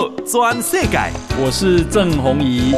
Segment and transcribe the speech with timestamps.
[0.00, 0.98] 道全世界，
[1.38, 2.72] 我是郑宏仪。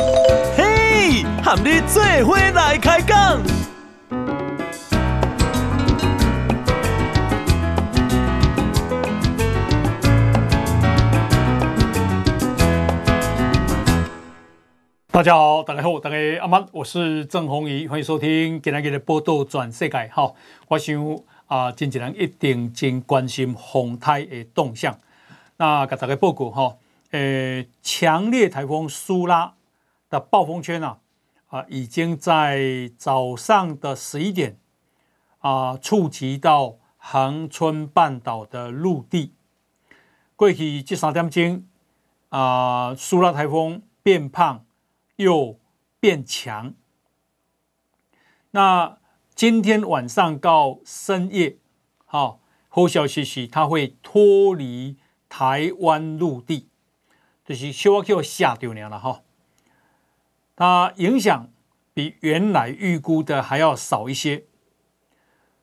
[0.57, 3.41] 嘿，和你做伙来开讲。
[15.13, 20.11] 大家好，大家好，大家阿曼，我是郑宏仪，欢迎收听今天的报道全世界。
[20.13, 20.35] 好，
[20.67, 20.97] 我想
[21.47, 24.99] 啊，经纪人一定真关心风台的动向。
[25.59, 26.75] 那给大家报告哈，
[27.13, 29.55] 呃，强烈台风苏拉
[30.11, 30.99] 的暴风圈啊，
[31.49, 34.59] 啊，已经在早上的十一点
[35.39, 39.35] 啊，触及到恒春半岛的陆地。
[40.37, 41.65] 过去这三点钟
[42.31, 44.65] 啊，苏拉台风变胖
[45.17, 45.59] 又
[46.01, 46.75] 变强。
[48.51, 48.99] 那
[49.35, 51.59] 今天晚上到深夜，
[52.05, 54.97] 好，好消息是它会脱离。
[55.35, 56.69] 台湾陆地
[57.53, 59.21] 就是小可吓掉你了哈，
[60.57, 61.51] 它影响
[61.93, 64.47] 比原来预估的还要少一些。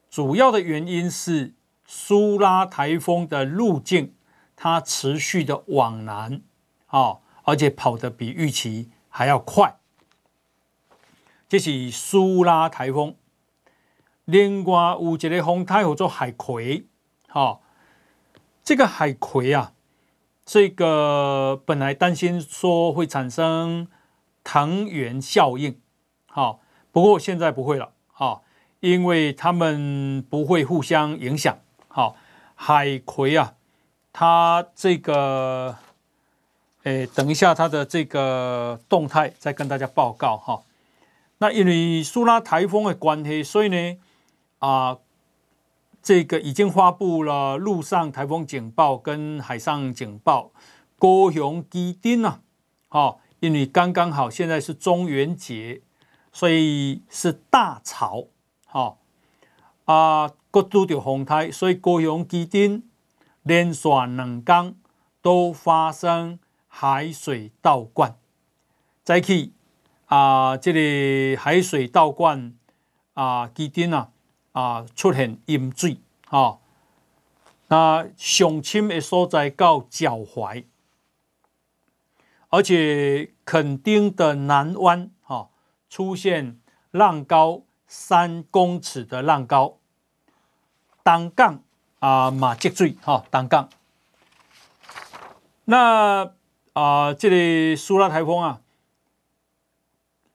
[0.08, 1.56] 主要的原因是
[1.88, 4.14] 苏拉台风的路径，
[4.56, 6.44] 它持续的往南
[6.86, 9.80] 啊，而且跑得比预期还要快。
[11.48, 13.16] 这是苏拉台风，
[14.26, 16.86] 另外有一个风台叫做海葵，
[17.28, 17.62] 哈。
[18.64, 19.74] 这个海葵啊，
[20.52, 23.88] 这个本来担心说会产生
[24.44, 25.80] 藤原效应，
[26.26, 26.60] 好，
[26.92, 28.44] 不过现在不会了，好，
[28.80, 32.16] 因为他们不会互相影响，好，
[32.56, 33.54] 海葵啊，
[34.12, 35.76] 它这个，
[36.82, 40.64] 诶，等一下它的这个动态再跟大家报告哈。
[41.38, 43.98] 那因为苏拉台风的关系，所以呢，
[44.58, 44.98] 啊。
[46.02, 50.52] 这个已经发布了陆上台风警报跟海上警报，
[50.98, 52.42] 高雄基丁啊，
[52.88, 55.82] 好，因为刚刚好现在是中元节，
[56.32, 58.28] 所以是大潮，
[58.66, 59.00] 好
[59.86, 62.84] 啊，各都有洪台，所以高雄基丁
[63.44, 64.76] 连续两天
[65.22, 68.16] 都发生海水倒灌，
[69.04, 69.52] 再去
[70.06, 72.54] 啊，这里海水倒灌
[73.14, 74.12] 啊，基丁啊。
[74.60, 76.58] 啊，出现淹水啊！
[77.70, 80.66] 那上深的所在到脚踝，
[82.50, 85.50] 而且垦丁的南湾哈
[85.90, 86.60] 出现
[86.92, 89.78] 浪高三公尺的浪高，
[91.04, 91.64] 单杠
[92.00, 93.70] 啊马积水哈单杠。
[95.64, 96.34] 那
[96.74, 98.60] 啊，这里苏拉台风啊，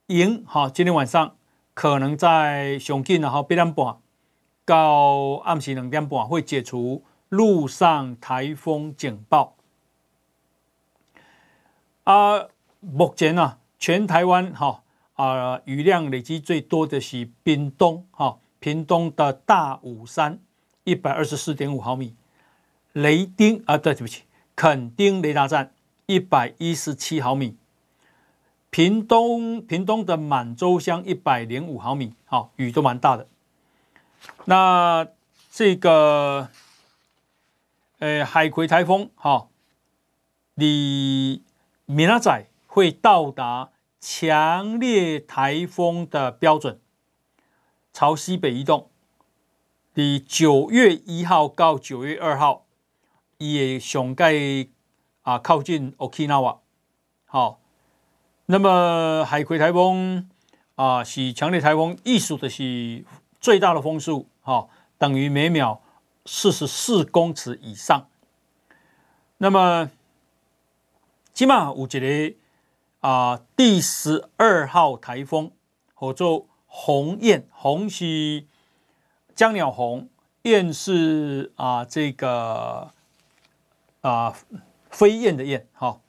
[0.07, 1.37] 迎哈今天晚上
[1.75, 3.99] 可能在雄近然后八点半。
[4.65, 9.57] 到暗时两点半会解除陆上台风警报。
[12.05, 12.49] 啊，
[12.81, 14.83] 目前啊，全台湾哈
[15.15, 20.39] 啊雨量累积最多的是屏东哈，屏东的大武山
[20.85, 22.15] 一百二十四点五毫米，
[22.93, 24.25] 雷丁啊，对，对不起，
[24.55, 25.73] 垦丁雷达站
[26.07, 27.57] 一百一十七毫米，
[28.69, 33.27] 屏东屏东的满洲乡一百零五毫米，好，雨都蛮大的。
[34.47, 35.07] 那
[35.51, 36.51] 这个，
[37.99, 39.49] 呃，海葵台风哈，
[40.55, 41.43] 你
[41.87, 43.71] 明仔载会到达
[44.01, 46.79] 强烈台风的标准，
[47.93, 48.91] 朝西北移动。
[49.95, 52.67] 你九月一号到九月二号，
[53.39, 54.35] 也上盖
[55.23, 56.59] 啊靠近 Okinawa。
[57.25, 57.61] 好，
[58.47, 60.29] 那么海葵台风
[60.75, 63.05] 啊是强烈台风，意思的是。
[63.45, 65.83] 最大的风速，哈，等于每秒
[66.25, 68.09] 四十四公尺以上。
[69.37, 69.91] 那么，
[71.35, 72.35] 起码有一个
[73.01, 75.51] 啊，第十二号台风，
[76.01, 78.47] 叫做鸿雁，鸿是
[79.35, 80.09] 江鸟鸿，
[80.45, 82.95] 雁是啊这个
[84.01, 84.35] 啊
[84.89, 86.01] 飞燕的燕，哈，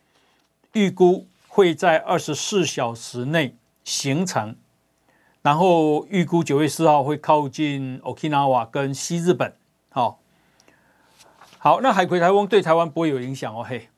[0.72, 4.56] 预估会在二十四小时内形成。
[5.46, 9.56] 然后预估九月四号会靠近 Okinawa 跟西日本，
[9.90, 10.20] 好，
[11.60, 13.90] 好，那海葵台风对台湾不会有影响哦，嘿，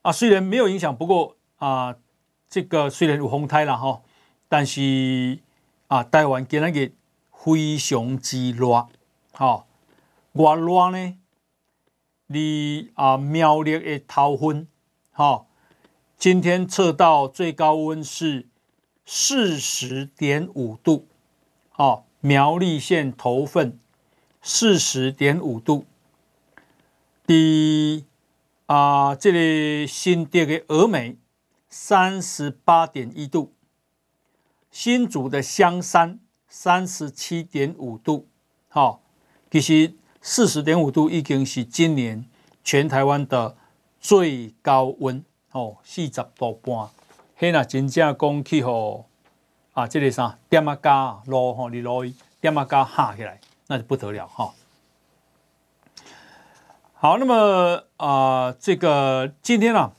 [0.00, 1.94] 啊，虽然没有影响，不过啊，
[2.48, 4.00] 这个虽然有风台了哈，
[4.48, 5.38] 但是
[5.88, 8.88] 啊，台湾今天非常之热，
[9.32, 9.66] 好，
[10.32, 11.18] 我热呢，
[12.28, 14.66] 你啊苗栗的头份，
[15.12, 15.48] 好，
[16.16, 18.48] 今天测到最高温是。
[19.06, 21.06] 四十点五度，
[21.76, 23.78] 哦，苗栗县头份
[24.40, 25.84] 四十点五度。
[27.26, 28.04] 第
[28.66, 31.16] 啊、呃，这里新店的峨眉
[31.68, 33.52] 三十八点一度，
[34.70, 36.18] 新竹的香山
[36.48, 38.26] 三十七点五度，
[38.68, 39.00] 好、哦，
[39.50, 42.24] 其实四十点五度已经是今年
[42.62, 43.56] 全台湾的
[44.00, 45.22] 最高温
[45.52, 46.88] 哦，四十度半。
[47.36, 49.06] 嘿，那真正讲气候
[49.72, 52.04] 啊，这里啥点啊加落吼，你落
[52.40, 54.44] 点啊加下起来，那就不得了哈。
[54.44, 54.52] 哦
[56.92, 59.92] 好，那么啊、呃，这个今天呢、啊，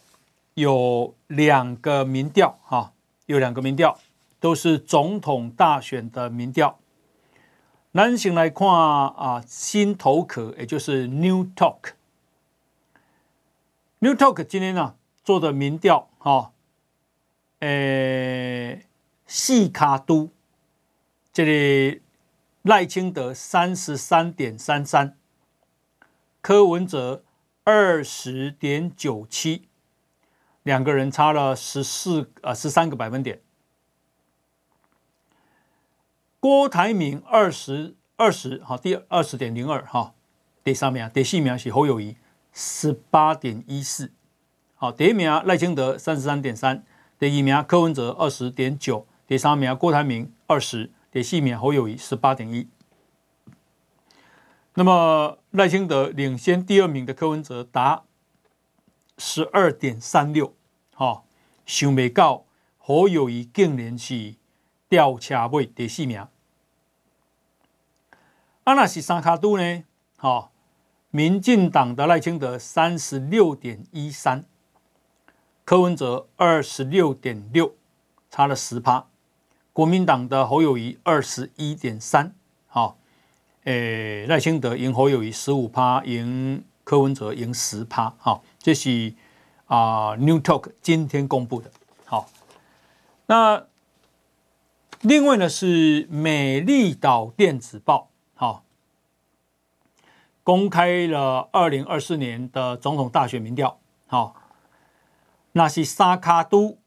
[0.54, 2.94] 有两个民调哈，
[3.26, 4.00] 有两个民调
[4.40, 6.80] 都是总统大选的民调。
[7.92, 16.54] 男性来看啊，新头壳，也就是 New Talk，New Talk 今天呢、啊、做的民调哈，
[17.66, 18.86] 诶，
[19.26, 20.30] 四卡都，
[21.34, 22.04] 这里
[22.62, 25.18] 赖清德三十三点三三。
[26.42, 27.24] 柯文哲
[27.64, 29.68] 二十点九七，
[30.62, 33.42] 两个人差了十四啊十三个百分点。
[36.40, 40.14] 郭台铭二十二十好，第二十点零二哈，
[40.64, 42.16] 第三名第四名是侯友谊
[42.54, 44.12] 十八点一四，
[44.76, 46.86] 好，第一名赖清德三十三点三，
[47.26, 52.68] 第一名柯文哲二十点九，第三名郭台铭二十，第四名侯友谊十八点一。
[54.76, 58.04] 那么赖清德领先第二名的柯文哲达
[59.18, 60.54] 十二点三六，
[60.94, 61.24] 哈，
[61.66, 62.46] 想未到
[62.78, 64.36] 侯友谊竟然是
[64.88, 66.20] 吊车尾第四名。
[68.66, 69.84] 啊，那是三脚督呢？
[70.18, 70.52] 哈，
[71.10, 74.46] 民进党的赖清德三十六点一三，
[75.66, 77.74] 柯文哲二十六点六，
[78.30, 79.08] 差了十趴。
[79.74, 82.34] 国民党的侯友宜二十一点三，
[82.68, 82.98] 好。
[83.64, 89.12] 诶，赖清德赢侯友宜十五趴，赢柯文哲赢十趴，好，这是
[89.66, 91.72] 啊、New Talk 今天公布的。
[92.06, 92.30] 好，
[93.26, 93.66] 那
[95.02, 98.64] 另外呢是美丽岛电子报，好，
[100.44, 104.36] 公开了二零二四年的总统大选民调，好，
[105.58, 106.78] 那是三卡都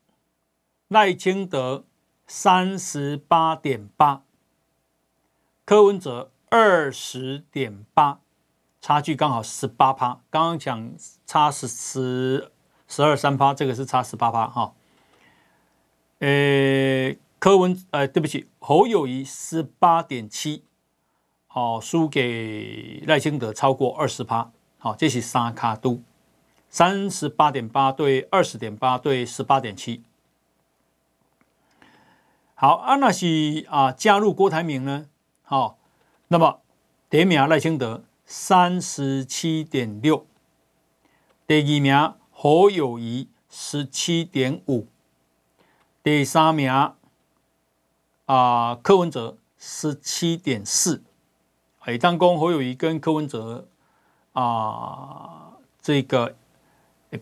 [0.89, 1.85] 赖清德
[2.27, 4.23] 三十八点八，
[5.65, 6.31] 柯文哲。
[6.51, 8.21] 二十点八，
[8.81, 10.23] 差距刚好十八趴。
[10.31, 10.95] 刚刚讲
[11.27, 12.51] 差十十
[12.89, 14.73] 十二三趴，这个是差十八趴哈。
[16.21, 20.65] 呃，柯文呃，对不起，侯友谊十八点七，
[21.49, 24.51] 好，输给赖清德超过二十趴。
[24.79, 26.01] 好，这是三卡都，
[26.69, 30.03] 三十八点八对二十点八对十八点七。
[32.55, 35.07] 好，阿纳西啊加入郭台铭呢？
[35.43, 35.79] 好。
[36.31, 36.61] 那么，
[37.09, 40.27] 第一名赖清德三十七点六，
[41.47, 44.87] 第二名侯友谊十七点五，
[46.03, 46.71] 第三名
[48.27, 51.03] 啊、柯文哲十七点四。
[51.81, 53.67] 哎，当公侯友谊跟柯文哲
[54.35, 56.37] 啊、呃、这个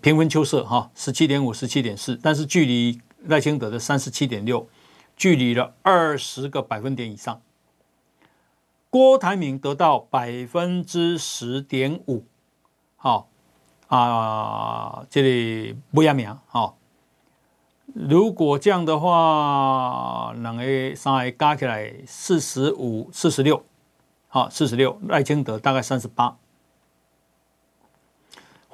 [0.01, 4.69] 平分秋色哈，十七点五、十七点四，但是距离赖清德的三十七点六，
[5.17, 7.41] 距离了二十个百分点以上。
[8.91, 12.25] 郭台铭得到百分之十点五，
[12.97, 13.29] 好
[13.89, 16.77] 啊，这里不要名好。
[17.95, 23.65] 如果这样的话，两个三个加起来四十五、四十六，
[24.29, 24.99] 好，四十六。
[25.07, 26.37] 赖清德大概三十八。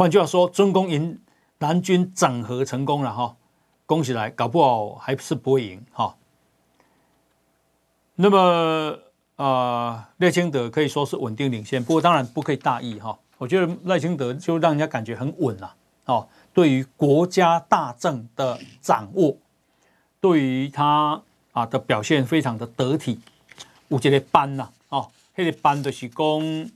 [0.03, 1.21] 换句话说，中共赢
[1.59, 3.37] 南军整合成功了哈，
[3.87, 6.17] 恭喜来，搞不好还是不会赢哈。
[8.17, 8.99] 那么。
[9.37, 13.19] 啊，赖清德可以说是稳定领先，不过当然不可以大意哈。
[13.39, 16.29] 我觉得赖清德就让人家感觉很稳了哦。
[16.53, 19.37] 对于国家大政的掌握，
[20.21, 21.21] 对于他
[21.53, 23.21] 啊的表现非常的得体。
[23.89, 26.71] 我觉得班呐，哦，这个班的是讲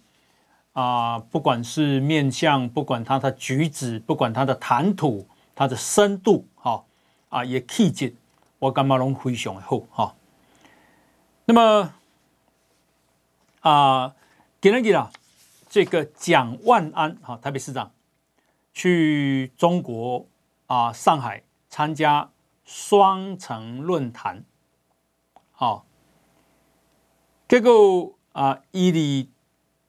[0.76, 6.84] 啊，不管是面相，不管他的举止，不管他的谈吐，他的深度，哈
[7.30, 8.14] 啊，也气质，
[8.58, 10.14] 我感觉拢非常的好哈。
[11.46, 11.94] 那么。
[13.60, 14.14] 啊，
[14.60, 15.10] 给了给了，
[15.68, 17.90] 这个蒋万安哈，台北市长
[18.72, 20.24] 去中国
[20.66, 22.30] 啊上海参加
[22.64, 24.44] 双城论坛，
[25.50, 25.84] 好，
[27.48, 29.30] 结果啊伊里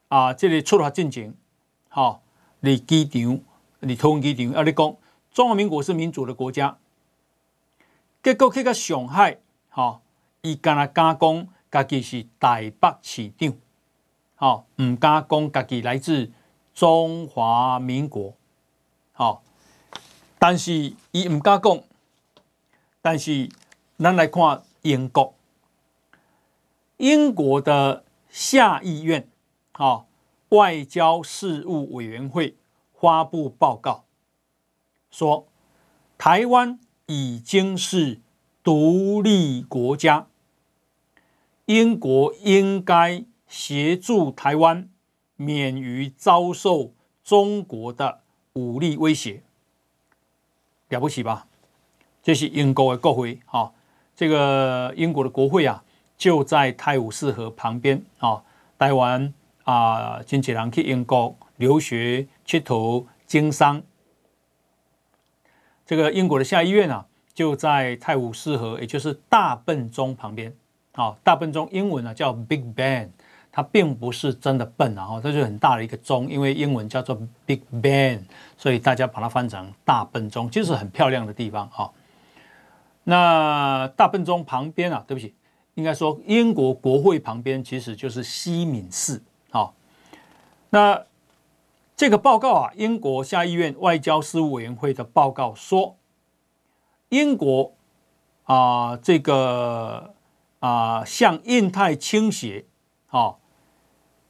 [0.08, 1.34] 啊这里出了进程，
[1.90, 2.22] 好，
[2.62, 3.40] 你机场
[3.80, 4.96] 你通机场啊，你讲
[5.32, 6.78] 中华民国是民主的国家，
[8.24, 9.38] 结果去到上海，
[9.70, 10.02] 好，
[10.42, 13.54] 伊干那加工，家己是台北市长。
[14.36, 16.32] 好，唔敢讲家己来自
[16.74, 18.36] 中华民国，
[19.12, 19.44] 好，
[20.38, 21.82] 但是伊唔敢讲。
[23.02, 23.50] 但是
[23.98, 25.34] 咱来看英国，
[26.98, 29.28] 英国的下议院
[29.78, 30.06] 啊
[30.50, 32.56] 外交事务委员会
[32.94, 34.06] 发布报告
[35.10, 35.48] 说，
[36.18, 38.20] 台湾已经是
[38.64, 40.28] 独立国家，
[41.66, 44.90] 英国应该协助台湾
[45.36, 46.92] 免于遭受
[47.24, 48.22] 中国的
[48.54, 49.44] 武力威胁，
[50.90, 51.48] 了不起吧？
[52.24, 53.74] 这是英国的国会，哈，
[54.16, 55.84] 这个英国的国会啊，
[56.18, 58.44] 就在泰晤士河旁边啊。
[58.78, 59.34] 台湾
[59.68, 63.84] 啊，真济人去英国留学、去投经商。
[65.86, 70.56] 这个英国的下议院啊，就在泰晤士河，也就是大笨钟旁边。
[70.94, 73.10] 啊，大笨钟英文呢叫 Big Ben，
[73.52, 78.22] 它并不是真的笨啊，它是很大的一个钟，因为英文叫做 Big Ben，
[78.58, 81.92] 所以大家把它翻成大笨钟，就是很漂亮的地方啊。
[83.04, 85.34] 那大笨钟旁边啊，对不起，
[85.74, 89.22] 应该说英国国会旁边其实就是西敏寺。
[90.70, 91.06] 那
[91.96, 95.98] 这个报告啊，英国下议院外交事务委员会的报告说，
[97.10, 97.74] 英国
[98.44, 100.14] 啊，这个
[100.60, 102.66] 啊向印太倾斜，
[103.08, 103.36] 啊，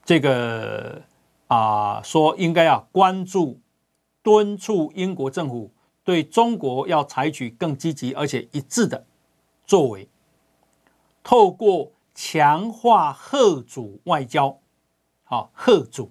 [0.05, 1.01] 这个
[1.47, 3.59] 啊说应该要关注
[4.21, 5.71] 敦促英国政府。
[6.03, 9.05] 对中国要采取更积极而且一致的
[9.65, 10.07] 作为，
[11.21, 14.57] 透过强化吓阻外交，
[15.25, 16.09] 好吓阻，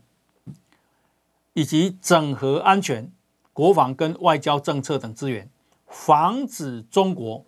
[1.56, 3.10] 以及整合安全、
[3.54, 5.48] 国防跟外交政策等资源，
[5.86, 7.46] 防止中国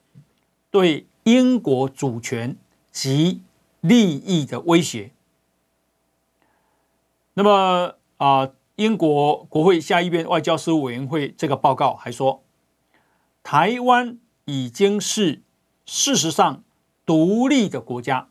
[0.71, 2.57] 对英国主权
[2.91, 3.43] 及
[3.83, 5.13] 利益的威胁。
[7.35, 8.51] 那么啊。
[8.79, 12.45] 英国国会下议院外交事务委员会这个报告还说，
[13.43, 15.43] 台湾已经是
[15.85, 16.63] 事实上
[17.05, 18.29] 独立的国家。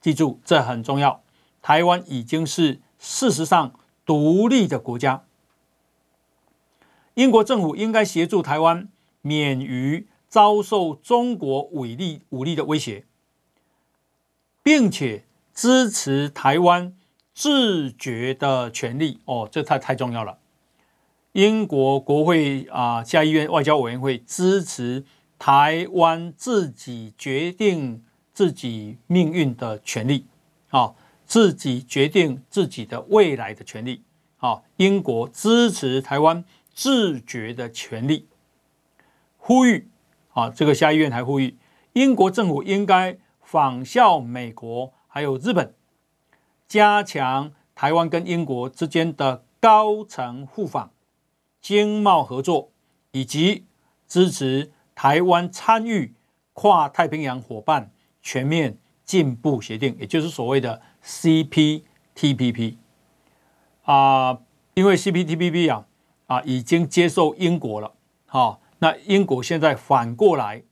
[0.00, 1.24] 记住，这很重要。
[1.60, 3.72] 台湾已经是事实上
[4.04, 5.24] 独立的国家。
[7.14, 8.88] 英国政府应该协助台湾
[9.20, 13.04] 免于遭受中国武力武力的威胁，
[14.62, 16.94] 并且支持台湾。
[17.34, 20.36] 自决的权利哦，这太太重要了。
[21.32, 25.02] 英国国会啊，下议院外交委员会支持
[25.38, 28.04] 台湾自己决定
[28.34, 30.26] 自己命运的权利
[30.68, 30.94] 啊，
[31.32, 34.02] 自己决定自己的未来的权利
[34.36, 34.60] 啊。
[34.76, 38.28] 英国支持台湾自决的权利，
[39.38, 39.88] 呼吁
[40.34, 41.56] 啊，这个下议院还呼吁
[41.94, 45.74] 英国政府应该仿效美国还有日本。
[46.68, 50.92] 加强台湾跟英国之间的高层互访、
[51.62, 52.70] 经贸合作，
[53.12, 53.64] 以及
[54.06, 56.12] 支持台湾参与
[56.52, 62.76] 跨太平洋伙伴全面进步协定，也就是所谓的 CPTPP
[63.82, 64.38] 啊。
[64.74, 65.86] 因为 CPTPP 啊
[66.26, 67.92] 啊已经接受英国了，
[68.24, 70.62] 好，那英国现在反过来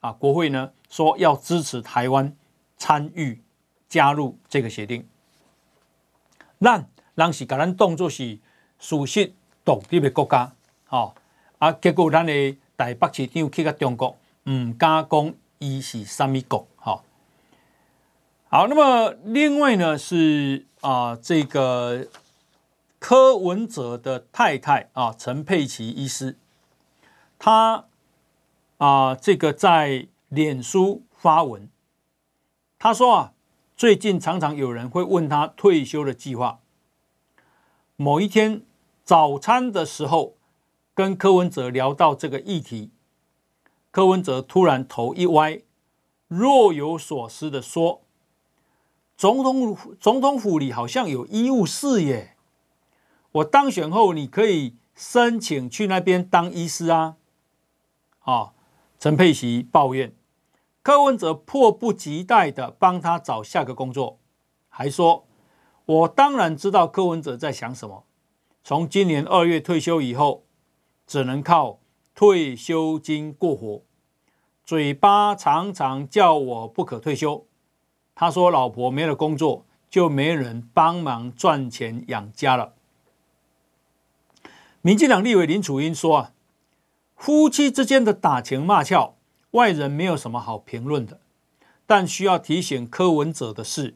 [0.00, 2.36] 啊，国会呢说要支持台湾
[2.76, 3.40] 参与
[3.88, 5.06] 加入这个协定。
[6.60, 8.40] 咱人是把咱当作是
[8.80, 10.52] 熟悉独立的国家，
[10.86, 11.14] 吼
[11.58, 11.70] 啊！
[11.72, 14.16] 结果咱的台北市长去到中国，
[14.50, 17.04] 唔敢讲伊是啥物国，吼。
[18.56, 22.06] 好，那么另外呢是啊、这个
[23.00, 26.38] 柯文哲的太太啊，陈佩琪医师，
[27.36, 27.86] 他
[28.78, 31.68] 啊、这个在脸书发文，
[32.78, 33.32] 他说啊。
[33.76, 36.60] 最近常常有人会问他退休的计划。
[37.96, 38.62] 某一天
[39.02, 40.34] 早餐的时候，
[40.94, 42.92] 跟柯文哲聊到这个议题，
[43.90, 45.62] 柯文哲突然头一歪，
[46.28, 48.02] 若有所思的说
[49.16, 52.36] ：“总统总统府里好像有医务室耶，
[53.32, 57.16] 我当选后你可以申请去那边当医师啊。”
[58.24, 58.54] 啊，
[58.98, 60.14] 陈佩琪抱怨。
[60.82, 64.18] 柯文哲迫不及待的帮他找下个工作，
[64.68, 65.26] 还说
[65.86, 68.04] ：“我当然知道柯文哲在想什么。
[68.62, 70.44] 从今年二月退休以后，
[71.06, 71.80] 只能靠
[72.14, 73.82] 退休金过活，
[74.64, 77.46] 嘴巴常常叫我不可退休。
[78.14, 82.74] 他说，老婆没了工作，就没人帮忙赚钱养家了。”
[84.82, 86.32] 民进党立委林楚英说：“啊，
[87.16, 89.16] 夫妻之间的打情骂俏。”
[89.54, 91.20] 外人没有什么好评论的，
[91.86, 93.94] 但需要提醒柯文哲的是，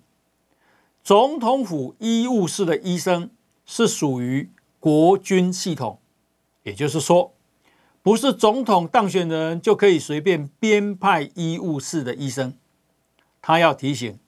[1.02, 3.30] 总统府医务室的医生
[3.66, 5.98] 是属于国军系统，
[6.62, 7.34] 也就是说，
[8.02, 12.54] 不是总统当选人就可以随便编派医务室的医生。
[13.48, 14.18] 他要提醒，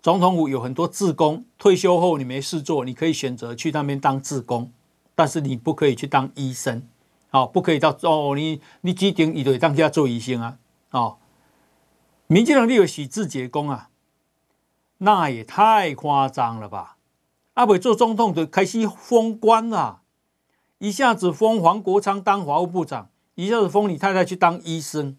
[0.00, 4.70] 总统府有很多志工，退休后你没事做，你可以选择去那边当志工，
[5.16, 6.86] 但是你不可以去当医生，
[7.30, 10.56] 好，不可以到哦，你你指定一堆当家做医生啊，
[10.92, 11.16] 哦，
[12.28, 13.88] 民进党立委许智杰工啊，
[14.98, 16.98] 那也太夸张了吧？
[17.54, 20.02] 阿伟做总统就开始封官了，
[20.78, 25.16] 一下子封黄国昌当法务部长，一下子封你太太去当医生，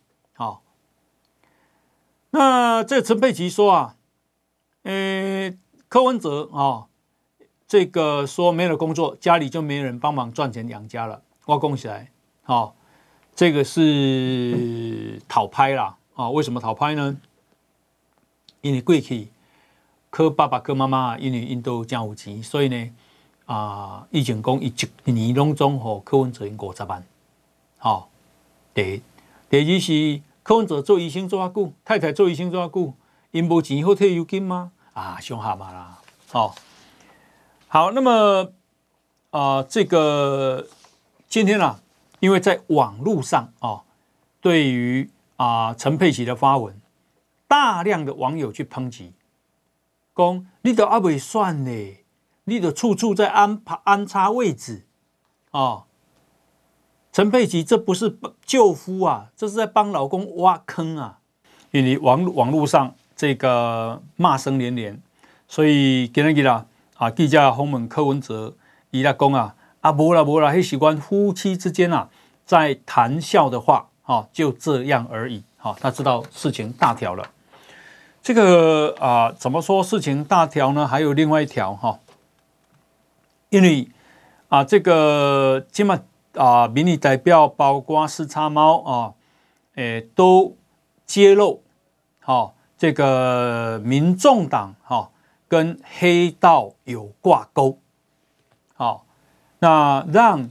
[2.36, 3.96] 那这陈佩琪说啊，
[4.82, 5.54] 呃，
[5.88, 6.88] 柯文哲啊，
[7.68, 11.22] 这个说没了工作，家里就没人帮忙赚钱养家了。
[11.46, 12.10] 我讲起来，
[12.42, 12.76] 好，
[13.36, 16.32] 这个是讨拍啦啊？
[16.32, 17.16] 为什么讨拍呢？
[18.62, 19.28] 因为过去
[20.10, 22.90] 柯爸爸、柯妈妈因为因都真有钱，所以呢
[23.46, 24.74] 啊，以前讲一
[25.06, 27.06] 一年当中和柯文哲五十万。
[27.78, 28.10] 好，
[28.74, 29.04] 第
[29.52, 30.20] 第二是。
[30.44, 32.94] 柯文哲做医生做阿久，太太做医生做阿久，
[33.32, 34.74] 因无钱好退休金吗？
[34.92, 36.56] 啊，上下嘛啦，好、哦，
[37.70, 38.52] 好，那么
[39.32, 40.68] 啊、这个
[41.28, 41.80] 今天啊，
[42.20, 43.84] 因为在网络上啊、哦，
[44.42, 46.80] 对于啊陈佩琪的发文，
[47.48, 49.14] 大量的网友去抨击，
[50.16, 51.98] 讲你都阿未算呢，
[52.44, 54.86] 你都处处在安排安插位置。
[55.52, 55.86] 哦
[57.14, 61.20] 陈佩琪，这不是救夫啊，这是在帮老公挖坑啊！
[61.70, 65.00] 因为网网络上这个骂声连连，
[65.48, 66.66] 所以今天啦
[66.98, 68.56] 啊，记者访问柯文哲，
[68.90, 72.10] 伊拉讲啊，啊无啦无啦，迄习惯夫妻之间啊，
[72.48, 77.30] 在谈笑的话，哈，就这样而已，哈，他知道事情大条了。
[78.24, 80.88] 这个啊，怎么说事情大条呢？
[80.88, 82.00] 还有另外一条哈，
[83.52, 83.88] 因为
[84.50, 86.00] 啊，这个今嘛。
[86.34, 89.14] 啊，民意代表包括四叉猫啊，
[89.76, 90.58] 诶，都
[91.06, 91.64] 揭露，
[92.20, 95.12] 好，这个民众党哈
[95.48, 97.80] 跟黑道有挂钩，
[98.74, 99.06] 好，
[99.60, 100.50] 那让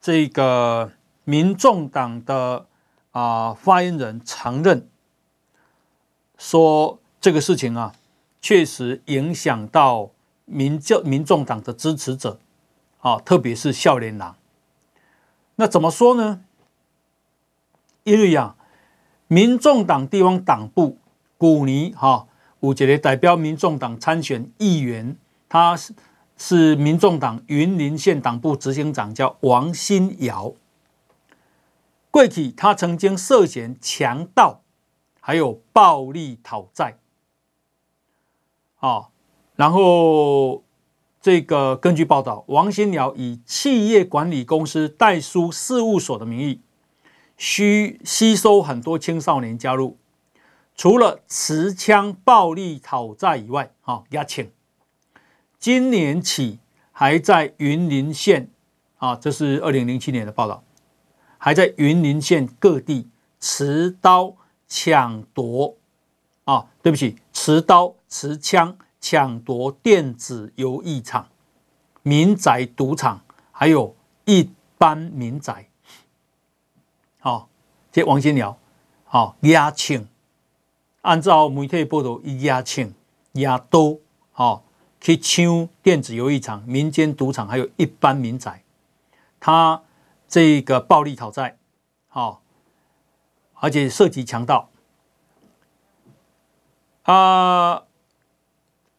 [0.00, 0.90] 这个
[1.24, 2.66] 民众党的
[3.12, 4.88] 啊发言人承认，
[6.36, 7.94] 说这个事情啊，
[8.40, 10.10] 确实影响到
[10.44, 12.40] 民教民众党的支持者，
[12.98, 14.36] 啊，特别是笑脸郎。
[15.56, 16.42] 那怎么说呢？
[18.04, 18.56] 因为啊，
[19.28, 20.98] 民众党地方党部
[21.38, 22.26] 古尼哈
[22.60, 25.16] 五杰的代表民众党参选议员，
[25.48, 25.94] 他是
[26.36, 30.52] 是民众党云林县党部执行长，叫王新尧。
[32.10, 34.62] 过去他曾经涉嫌强盗，
[35.20, 36.96] 还有暴力讨债。
[38.80, 39.10] 啊，
[39.56, 40.64] 然后。
[41.22, 46.60] 这个根据报道，王新尧以企业管理公司代书事务所的名义，
[47.36, 49.96] 需吸收很多青少年加入，
[50.74, 54.50] 除了持枪暴力讨债以外，啊，押请。
[55.60, 56.58] 今年起
[56.90, 58.50] 还在云林县，
[58.96, 60.64] 啊，这是二零零七年的报道，
[61.38, 63.08] 还在云林县各地
[63.38, 64.34] 持刀
[64.66, 65.76] 抢夺，
[66.46, 68.76] 啊，对不起，持刀持枪。
[69.02, 71.28] 抢夺电子游艺场、
[72.02, 75.68] 民宅赌场，还有一般民宅。
[77.18, 77.48] 好，
[77.90, 78.56] 这王新尧，
[79.04, 80.06] 好押请，
[81.00, 82.94] 按照媒体报道，押请
[83.32, 83.98] 押刀，
[84.30, 84.64] 好
[85.00, 88.62] 去抢电子游艺场、民间赌场，还有一般民宅。
[89.40, 89.82] 他
[90.28, 91.58] 这个暴力讨债，
[92.06, 92.40] 好，
[93.54, 94.70] 而且涉及强盗，
[97.02, 97.82] 啊。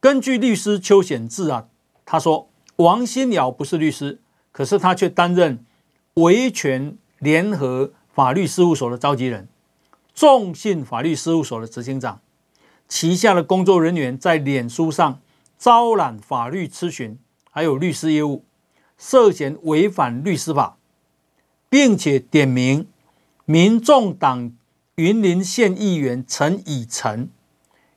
[0.04, 1.68] 根据律师邱显志啊，
[2.04, 4.20] 他说王新尧不是律师，
[4.52, 5.64] 可是他却担任
[6.16, 9.48] 维权联合法律事务所的召集人，
[10.14, 12.20] 众信法律事务所的执行长，
[12.90, 15.22] 旗下的工作人员在脸书上
[15.58, 17.18] 招揽法律咨询，
[17.50, 18.44] 还有律师业务，
[18.98, 20.76] 涉嫌违反律师法，
[21.70, 22.90] 并且点名
[23.46, 24.52] 民众党
[24.96, 27.30] 云林县议员陈以诚，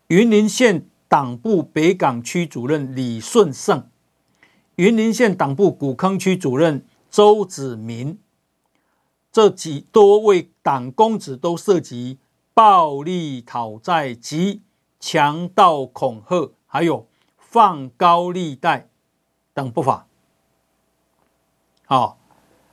[0.06, 0.86] 云林县。
[1.08, 3.88] 党部北港区主任李顺胜，
[4.74, 8.18] 云林县党部古坑区主任周子明，
[9.30, 12.18] 这几多位党公子都涉及
[12.52, 14.62] 暴力讨债及
[14.98, 17.06] 强盗恐吓，还有
[17.38, 18.88] 放高利贷
[19.54, 20.08] 等不法。
[21.84, 22.18] 好，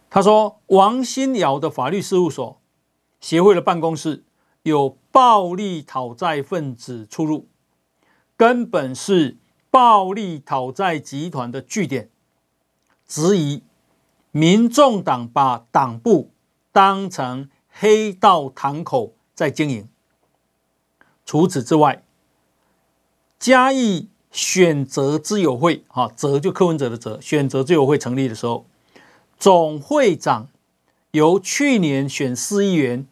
[0.10, 2.60] 他说王新尧的法律事务所
[3.22, 4.24] 协会的办公室
[4.64, 7.48] 有暴力讨债分子出入。
[8.36, 9.38] 根本是
[9.70, 12.10] 暴力讨债集团的据点，
[13.08, 13.64] 质疑
[14.32, 16.32] 民众党把党部
[16.72, 19.88] 当成黑道堂口在经营。
[21.26, 22.04] 除此之外，
[23.40, 28.66] 嘉义选择之友会，哈，择就柯文哲的择，选择之友会成立的时候，
[29.38, 30.50] 总会长
[31.12, 33.08] 由去年选市议员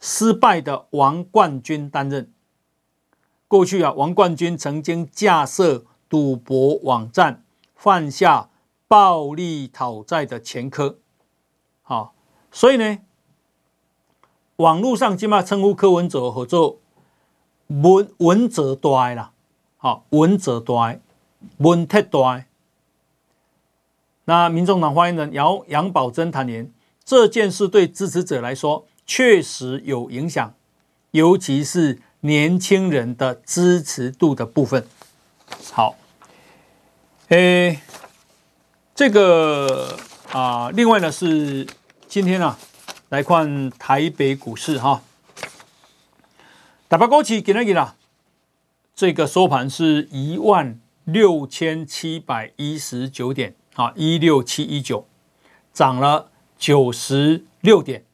[0.00, 2.30] 失败的王冠军担任。
[3.52, 8.48] 过去啊，王冠军曾经架设赌博网站，犯下
[8.88, 10.96] 暴力讨债的前科。
[11.82, 12.14] 好，
[12.50, 13.00] 所以呢，
[14.56, 16.78] 网络上起码称呼柯文哲合作
[17.66, 19.32] 文文哲大啦，
[19.76, 20.98] 好，文哲大，
[21.58, 22.46] 文特大。
[24.24, 26.72] 那民众党发言人杨杨宝珍坦言，
[27.04, 30.54] 这件事对支持者来说确实有影响，
[31.10, 32.00] 尤其是。
[32.24, 34.86] 年轻人的支持度的部分，
[35.72, 35.96] 好，
[37.30, 37.80] 诶，
[38.94, 39.98] 这个
[40.30, 41.66] 啊，另外呢是
[42.06, 42.56] 今天啊
[43.08, 45.02] 来看台北股市哈，
[46.88, 47.96] 台北股市今天啦，
[48.94, 55.08] 这个收盘是一万六千七百一十九点啊，一六七一九，
[55.72, 58.04] 涨了九十六点。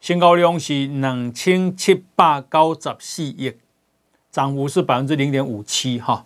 [0.00, 3.52] 新高量是两千七百九十四亿，
[4.30, 6.24] 涨幅是百分之零点五七哈。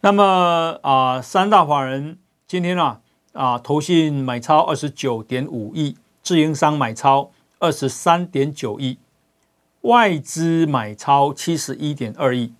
[0.00, 3.00] 那么啊、三大法人今天啊
[3.32, 8.96] 啊，投信买超二十九点五亿，自营商买超二十三点九亿，
[9.80, 12.52] 外资买超七十一点二亿，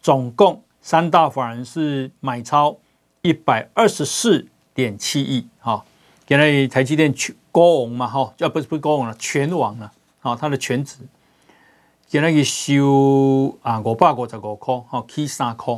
[0.00, 2.78] 总共三大法人是买超
[3.20, 5.84] 一百二十四点七亿哈。
[6.26, 7.36] 现在台积电去。
[7.54, 10.96] 高王嘛，哈，啊不是不是高王了，全网了，啊，它的权值，
[12.08, 15.76] 现在去收啊五百五十五块，哈，起三块。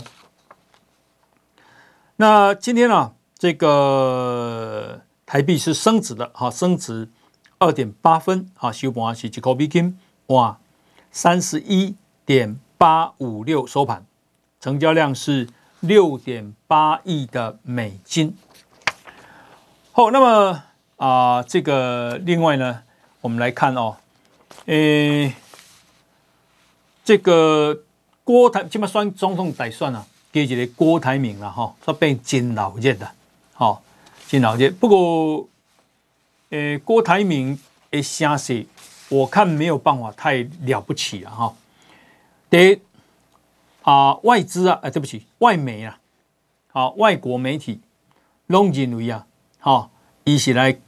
[2.16, 7.10] 那今天呢，这个台币是升值的，哈，升值
[7.58, 10.58] 二点八分，哈，收盘是一块美金，哇，
[11.12, 14.06] 三十一点八五六收盘，
[14.58, 18.34] 成交量是六点八亿的美金。
[19.92, 20.62] 好，那么。
[20.96, 22.82] 啊、这个另外呢，
[23.20, 23.96] 我们来看哦，
[24.64, 25.34] 诶，
[27.04, 27.82] 这个
[28.24, 33.10] 郭台这么算总统大算啊，给一个郭台铭了哈，说变金老热的，
[33.52, 33.82] 好，
[34.26, 34.70] 金老热。
[34.70, 35.46] 不过，
[36.48, 38.66] 诶，郭台铭的声势，
[39.10, 41.54] 我看没有办法太了不起了哈。
[42.48, 42.80] 第一
[43.82, 45.98] 啊，外资啊，啊，对不起，外媒啊，
[46.68, 47.82] 好，外国媒体
[48.46, 49.26] 拢认为啊，
[49.58, 49.90] 好，
[50.24, 50.78] 一起来。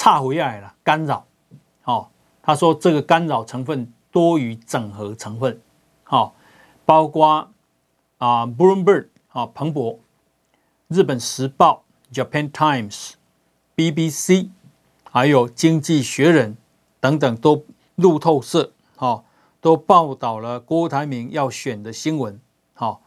[0.00, 1.26] 差回来了，干扰，
[1.84, 2.08] 哦，
[2.40, 5.60] 他说这个干扰成分多于整合成分，
[6.04, 6.34] 好，
[6.86, 7.50] 包括
[8.16, 9.98] 啊，Bloomberg 啊，彭博、
[10.88, 13.12] 日本时报 Japan Times、
[13.76, 14.48] BBC，
[15.04, 16.56] 还有经济学人
[16.98, 19.26] 等等都路透社，好，
[19.60, 22.40] 都报道了郭台铭要选的新闻，
[22.72, 23.02] 好，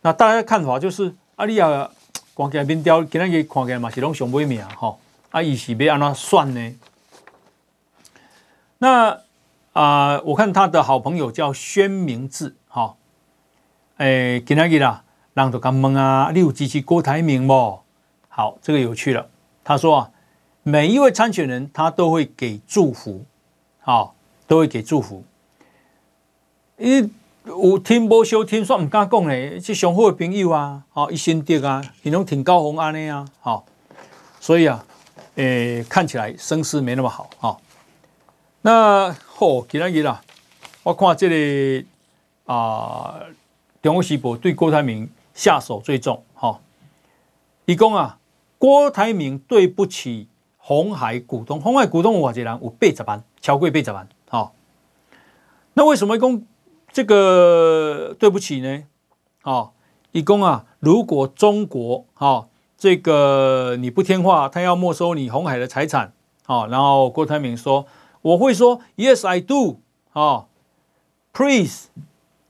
[0.00, 1.90] 那大家的看法就是，啊，你啊，
[2.32, 4.96] 光见民调，今天看起来嘛是拢上尾名，哈。
[5.32, 6.74] 啊，伊是要按怎算呢？
[8.78, 9.20] 那
[9.72, 12.96] 啊、我看他的好朋友叫宣明智，哈、哦，
[13.96, 17.80] 诶，今天啦，人都敢问啊，你有支持郭台铭不？
[18.28, 19.26] 好，这个有趣了。
[19.64, 20.10] 他说啊，
[20.62, 23.24] 每一位参选人他都会给祝福，
[23.80, 24.14] 好、
[24.46, 25.24] 都会给祝福。
[26.76, 27.10] 伊
[27.46, 33.64] 有听无收听，煞唔敢讲嘞，是上好的朋友啊，好、哦，一心得啊，伊拢挺高红安尼啊，好、
[34.38, 34.84] 所以啊。
[35.36, 37.56] 诶，看起来声势没那么好哈、哦。
[38.60, 40.20] 那好，今天啦，
[40.82, 41.86] 我看这里
[42.44, 43.18] 啊，
[43.80, 46.60] 中国时报对郭台铭下手最重哈。
[47.64, 48.18] 伊、哦、讲啊，
[48.58, 54.06] 郭台铭对不起红海股东，红海股东有偌济人有八十万，超过八十万。
[54.28, 54.52] 哈、哦，
[55.72, 56.42] 那为什么讲
[56.92, 58.84] 这个对不起呢？
[59.44, 59.72] 哦，
[60.10, 62.28] 伊讲啊，如果中国哈。
[62.28, 62.48] 哦
[62.82, 66.12] 这个你不听话，他要没收你红海的财产，
[66.44, 67.86] 好，然后郭台铭说
[68.22, 69.78] ：“我会说 Yes, I do。”
[70.10, 70.46] 啊
[71.32, 71.90] ，Please，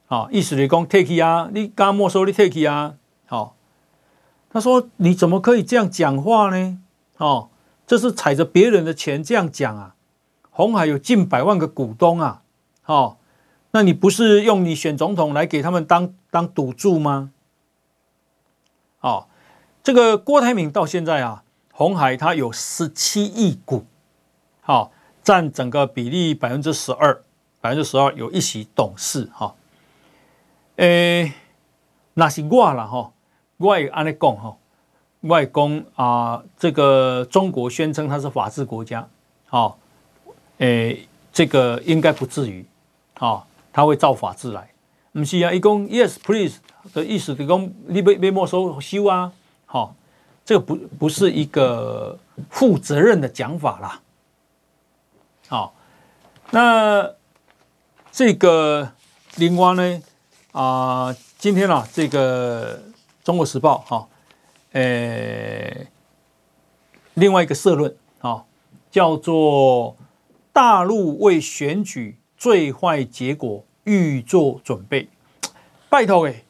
[0.07, 2.95] 啊，意思是讲 Take 啊，你刚没收你 Take 啊，
[3.27, 3.57] 好。
[4.49, 6.79] 他说：“你怎么可以这样讲话呢？
[7.18, 7.51] 哦，
[7.87, 9.97] 这是踩着别人的钱这样讲啊。
[10.49, 12.42] 红海有近百万个股东啊，
[12.87, 13.18] 哦，
[13.73, 17.33] 那你不是用你选总统来给他们当当赌注吗？
[19.01, 19.27] 哦。”
[19.83, 21.42] 这个郭台铭到现在啊，
[21.73, 23.85] 鸿海他有十七亿股，
[24.61, 24.92] 好，
[25.25, 27.23] 占整个比例百分之十二，
[27.61, 29.57] 百分之十二有一席董事哈。
[30.77, 31.33] 诶，
[32.14, 33.12] 那是我啦哈，
[33.57, 34.57] 我也按你讲哈，
[35.23, 39.09] 外公啊，这个中国宣称它是法治国家，
[39.47, 39.79] 好，
[40.59, 42.64] 诶，这个应该不至于，
[43.14, 44.71] 好，他会照法治来。
[45.12, 46.61] 不是啊，一共 yes please
[46.95, 49.31] 的意思，一共你被被没收收啊，
[49.72, 49.96] 好，
[50.44, 52.18] 这个不不是一个
[52.50, 54.02] 负责任的讲法啦，
[55.48, 55.74] 好，
[56.50, 57.14] 那
[58.11, 58.92] 这个
[59.37, 60.02] 另外呢，
[60.52, 62.82] 啊，今天啊，这个
[63.24, 64.08] 中国时报哈。
[64.72, 65.87] 呃，
[67.14, 68.44] 另外一个社论啊，
[68.90, 69.96] 叫做
[70.52, 75.08] “大陆为选举最坏结果预做准备”。
[75.88, 76.44] 拜托诶，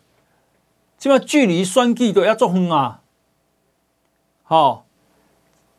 [0.99, 3.02] 这么距离选举都要做远啊！
[4.53, 4.85] 好，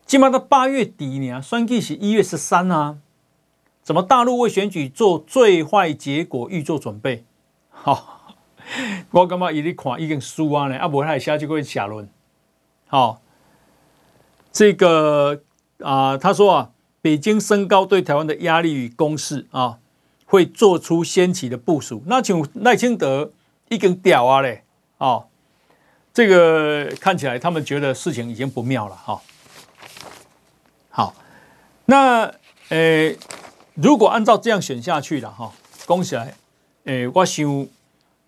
[0.08, 2.98] 起码到八月底呢，选举是一月十三啊。
[3.84, 7.24] 怎么大陆为选举做最坏结果预做准备？
[7.70, 8.34] 好，
[9.12, 12.10] 我感觉伊咧看已经输啊呢，啊，无还写这个社论。
[12.88, 13.22] 好，
[14.52, 15.44] 这个
[15.84, 19.78] 啊、他说啊，北京升高对台湾的压力与攻势啊，
[20.26, 22.02] 会做出先期的部署。
[22.08, 23.34] 那请赖清德
[23.70, 24.64] 已经屌啊嘞，
[24.98, 25.28] 哦，
[26.14, 29.22] 这个看起来他们觉得事情已经不妙了哈、哦。
[30.90, 31.16] 好，
[31.86, 32.32] 那
[32.70, 33.16] 呃，
[33.74, 35.52] 如果按照这样选下去了哈，
[35.86, 36.36] 恭喜来，
[36.86, 37.68] 呃，我想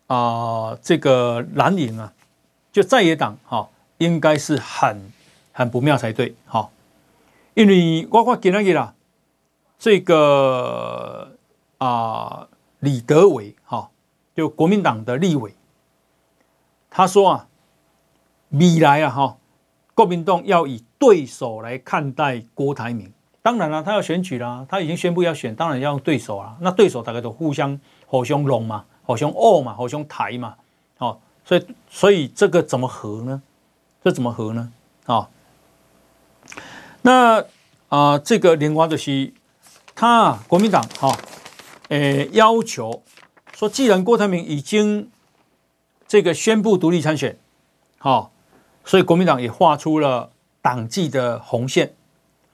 [0.08, 2.14] 啊，这个蓝营啊，
[2.72, 3.58] 就在野党哈。
[3.58, 5.10] 哦应该是很
[5.54, 6.70] 很不妙才对，哈，
[7.54, 8.94] 因为我看今天啦，
[9.80, 11.32] 这个
[11.78, 13.90] 啊李德伟哈，
[14.36, 15.56] 就国民党的立委，
[16.90, 17.48] 他说啊，
[18.60, 19.38] 未来啊哈，
[19.94, 30.56] 国民党要以对手来看待郭台铭，当然了，他要选举啦，他已经宣布要选，当然要用对手啊，那对手大概都互相互相龙嘛，互相恶嘛，互相抬嘛，
[31.00, 33.42] 哦，所以所以这个怎么和呢？
[34.04, 34.72] 这怎么和呢？
[35.06, 35.28] 啊、哦，
[37.02, 37.42] 那
[37.90, 39.34] 啊、呃，这个联华主席
[39.94, 41.18] 他国民党哈，
[41.90, 43.04] 诶、要求
[43.54, 45.10] 说，既然郭台铭已经
[46.08, 47.38] 这个宣布独立参选，
[47.98, 48.30] 好、哦，
[48.86, 50.30] 所以国民党也画出了
[50.62, 51.94] 党纪的红线，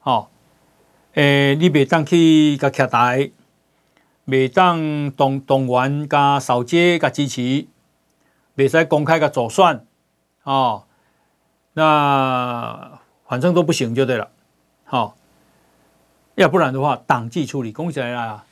[0.03, 0.29] 哦，
[1.13, 3.31] 诶，你别当去甲徛台，
[4.25, 7.67] 别当动动员甲扫街甲支持，
[8.55, 9.85] 别使公开甲做选，
[10.43, 10.83] 啊、哦。
[11.73, 14.29] 那反正都不行就对了，
[14.83, 15.15] 好，
[16.35, 18.43] 要不然的话，党纪处理，讲起来啊，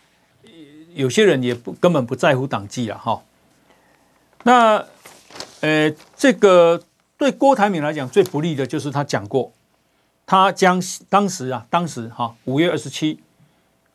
[0.94, 3.22] 有些人也不根本不在乎党纪了哈。
[4.44, 4.86] 那
[5.60, 6.82] 呃，这个
[7.20, 9.52] 对郭台铭来讲最不利的就是他讲过，
[10.26, 13.20] 他将当时啊，当时哈五月二十七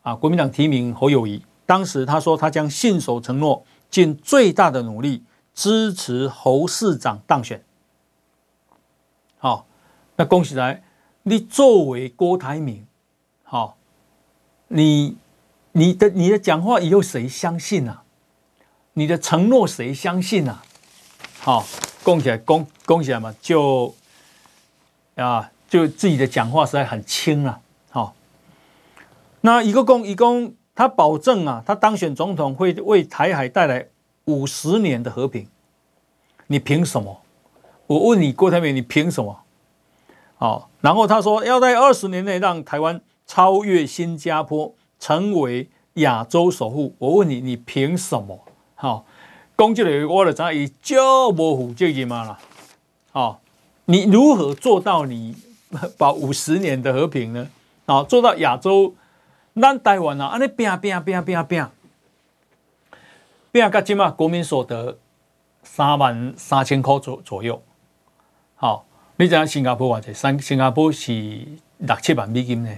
[0.03, 5.23] 啊，国民党提名侯友宜，当时他说他将信守承诺，尽最大的努力
[5.55, 7.63] 支持侯市长当选。
[9.39, 9.65] 好，
[10.17, 10.83] 那恭喜来，
[11.23, 12.85] 你作为郭台铭，
[13.41, 13.75] 好，
[14.67, 15.17] 你
[15.71, 18.03] 你的你的讲话以后谁相信啊？
[18.93, 20.63] 你的承诺谁相信啊？
[21.39, 21.65] 好，
[22.05, 23.95] 供起来，供供起来嘛，就
[25.15, 27.59] 啊，就自己的讲话实在很轻了。
[27.89, 28.13] 好，
[29.41, 33.87] 那一个公一公，他保证啊，他当选总统会为台海带来
[34.25, 35.47] 五十年的和平，
[36.45, 37.21] 你凭什么？
[37.87, 39.41] 我问你，郭台铭，你凭什么？
[40.37, 46.93] 好，然后他说要在二十年内让台湾超越新加坡，成为亚洲首富。
[46.99, 48.39] 我问你，你凭什么？
[48.75, 49.04] 好，
[49.55, 52.39] 攻击了我的在以就模糊这个嘛啦。
[53.11, 53.41] 好，
[53.85, 55.35] 你如何做到你
[55.97, 57.47] 保五十年的和平呢？
[57.85, 58.93] 好，做到亚洲，
[59.55, 61.65] 咱台湾啊，安尼拼拼拼拼拼，
[63.51, 64.97] 拼个起码国民所得
[65.63, 67.61] 三万三千块左左右。
[68.55, 71.13] 好，你知影新加坡话，这新新加坡是
[71.77, 72.71] 六七万美金呢。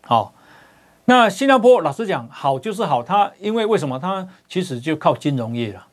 [0.00, 0.32] 好，
[1.04, 3.98] 那新加坡老实讲，好就是好，它因为为什么？
[3.98, 5.86] 它其实就靠金融业了。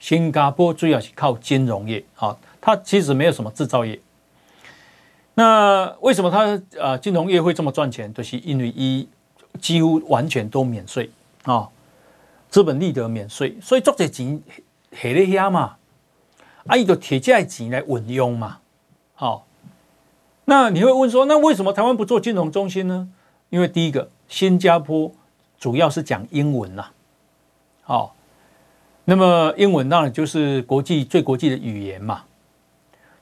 [0.00, 4.00] 新加坡主要是靠金融业，好，它其实没有什么制造业。
[5.34, 8.12] 那为什么它呃金融业会这么赚钱？
[8.12, 9.08] 就是因为一
[9.60, 11.10] 几乎完全都免税
[11.44, 11.68] 啊，
[12.48, 14.42] 资本利得免税，所以做这钱
[14.92, 15.76] 下咧遐嘛，
[16.66, 18.58] 啊，伊就摕这钱来稳用嘛。
[19.14, 19.46] 好，
[20.46, 23.08] 那你会问说，那为什么台湾不做金融中心呢？
[23.50, 25.12] 因为第一个，新加坡
[25.58, 26.86] 主要是讲英文呐，
[27.82, 28.14] 好，
[29.10, 32.22] 那么英文当然就是国际最国际的语言嘛。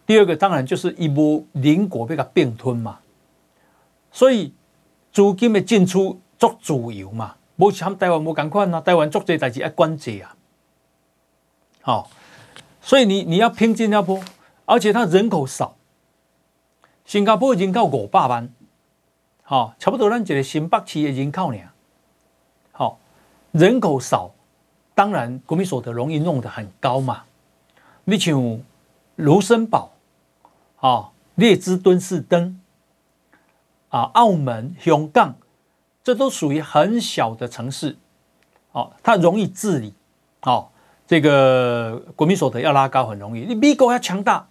[0.04, 2.98] 第二个，当然就是一波邻国被它并吞嘛，
[4.12, 4.52] 所以
[5.10, 10.36] 资金的进出做自由嘛，无像台湾无同款啊，台湾做这代志要管制啊，
[11.80, 12.10] 好，
[12.82, 14.20] 所以你你要拼新加坡，
[14.66, 15.74] 而且它人口少。
[17.06, 18.52] 新加坡人口五百万，
[19.42, 21.58] 好，差不多咱一个新北市的人口呢，
[22.72, 22.98] 好，
[23.52, 24.34] 人口少，
[24.98, 27.22] 当然国民所得容易弄得很高嘛。
[28.02, 28.60] 你像
[29.14, 29.92] 卢森堡，
[30.80, 32.58] 啊，列支敦士登，
[33.90, 35.36] 啊，澳门、香港，
[36.02, 37.96] 这都属于很小的城市，
[38.72, 39.94] 哦，它容易治理，
[40.42, 40.68] 哦，
[41.06, 43.42] 这个国民所得要拉高很容易。
[43.42, 44.48] 你美国要强大。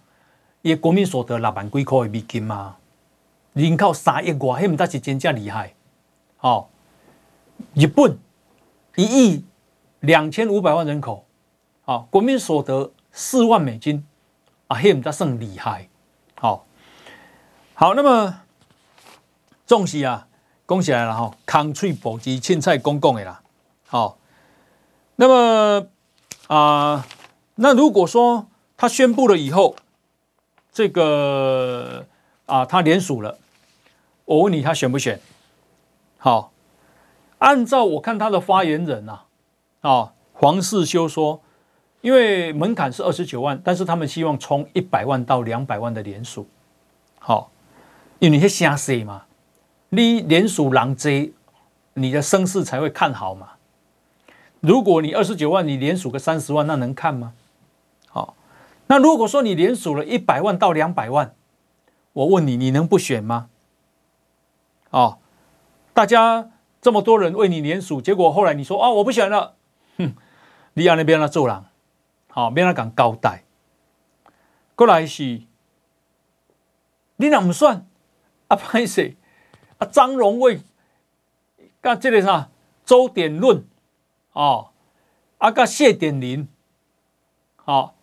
[0.62, 2.76] 也国民所得六万几块美金嘛，
[3.52, 5.72] 人口三亿外，迄毋才是真正厉害。
[6.40, 6.66] 哦，
[7.74, 8.18] 日本
[8.96, 9.44] 一亿
[10.00, 11.26] 两千五百万人口，
[11.84, 14.06] 啊，国民所得四万美金，
[14.68, 15.88] 啊，迄毋才算厉害。
[16.36, 16.64] 好，
[17.74, 18.42] 好，那么
[19.66, 20.28] 总是啊，
[20.66, 23.42] 讲起来了哈，空嘴保持凊彩公共的啦。
[23.86, 24.18] 好，
[25.16, 25.88] 那么
[26.46, 27.06] 啊，
[27.56, 29.74] 那如果说他宣布了以后，
[30.70, 32.06] 这个
[32.46, 33.38] 啊，他连署了。
[34.24, 35.18] 我问你，他选不选？
[36.18, 36.52] 好，
[37.38, 39.22] 按照我看他的发言人呐，
[39.80, 41.40] 啊，黄世修说，
[42.00, 46.48] 因为门槛是二十九万，但是他们希望从一百万到两百万的连署。
[47.18, 47.50] 好，
[48.18, 49.24] 因为你是瞎说嘛，
[49.90, 51.32] 你连署狼贼，
[51.94, 53.50] 你的声势才会看好嘛。
[54.60, 57.32] 如果你二十九万，你连署个三十万，那能看吗？
[58.08, 58.34] 好
[58.88, 61.34] 那如果说你连署了一百万到两百万，
[62.14, 63.48] 我问你，你能不选吗？
[64.90, 65.18] 哦，
[65.92, 69.54] 大家这么多人为你连署，结果后来你说啊，我不选了，
[70.78, 71.64] 你让那边那做人，
[72.28, 73.42] 好，别人敢交代。
[74.76, 75.42] 过来是，
[77.16, 77.84] 你俩不算
[78.46, 78.56] 啊？
[78.56, 79.16] 歹势
[79.78, 79.86] 啊？
[79.88, 80.60] 张荣卫，
[81.82, 82.50] 甲这个啥？
[82.84, 83.66] 周典论，
[84.34, 84.70] 哦，
[85.38, 86.48] 啊，甲谢典林，
[87.56, 87.96] 好。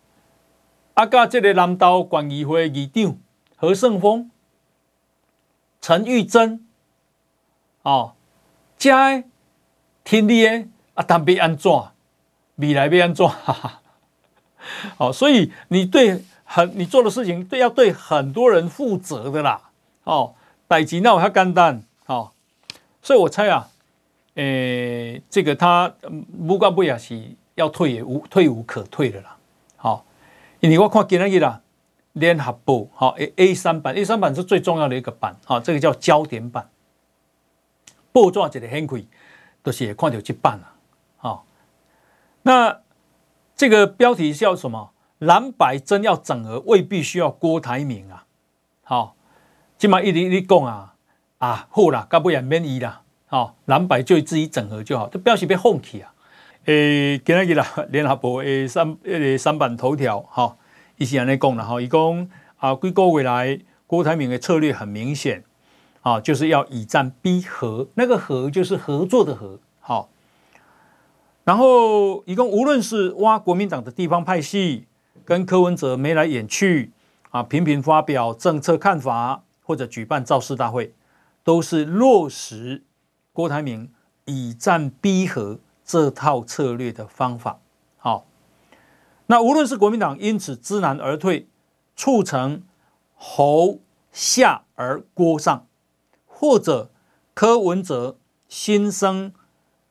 [0.92, 3.18] 啊，甲这个南投县议会议长
[3.56, 4.30] 何胜峰、
[5.80, 6.66] 陈玉珍，
[7.82, 8.14] 哦，
[8.76, 8.90] 这
[10.04, 11.72] 听你的啊，但别安怎，
[12.56, 13.80] 未来别安怎，哈哈，
[14.96, 19.70] 好，所以你对很你做的事情，对要对很多人负责的啦，
[20.04, 20.34] 哦，
[20.68, 22.32] 代志那较简单，哦，
[23.00, 23.68] 所以我猜啊，
[24.34, 25.94] 诶、欸，这个他
[26.46, 29.36] 不管不也是要退也无退无可退的啦，
[29.76, 30.04] 好。
[30.60, 31.60] 因为我看今日啦，
[32.14, 36.68] 联合报好 A A 三版 A 三版是最重要的一个版，好，这个叫焦点版。
[38.10, 39.04] 报纸一个掀开，
[39.62, 40.72] 都是看到这版啦，
[42.46, 42.78] 那
[43.56, 44.92] 这个标题叫什么？
[45.18, 48.24] 蓝白真要整合，未必需要郭台铭啊。
[48.84, 49.16] 好，
[49.76, 50.94] 今嘛一直一讲啊
[51.38, 53.02] 啊，好啦，该不也免伊啦。
[53.26, 56.14] 好，蓝白就自己整合就好，这标题别放弃啊。
[56.66, 60.56] 诶，今日啦， 联合报诶三诶三版头条，哈，
[60.98, 62.28] 伊是安尼讲啦，哈，伊讲
[62.58, 65.42] 啊，几个未来郭台铭的策略很明显，
[66.02, 70.10] 啊，就是要以战逼和，那个和就是合作的和，好。
[71.46, 74.86] 然后一共无论是挖国民党的地方派系，
[75.24, 76.92] 跟柯文哲眉来眼去，
[77.30, 80.92] 啊，频频发表政策看法，或者举办造势大会，
[81.42, 82.84] 都是落实
[83.32, 83.90] 郭台铭
[84.26, 85.58] 以战逼和。
[85.88, 87.60] 这套策略的方法，
[87.96, 88.26] 好，
[89.26, 91.46] 那无论是国民党因此知难而退，
[91.94, 92.64] 促成
[93.14, 93.78] 侯
[94.10, 95.68] 下而郭上，
[96.26, 96.90] 或者
[97.34, 99.32] 柯文哲心生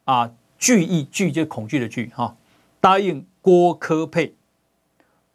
[0.03, 0.31] 啊
[0.65, 2.35] 惧意，惧就恐惧的惧哈，
[2.81, 4.33] 答应郭柯佩，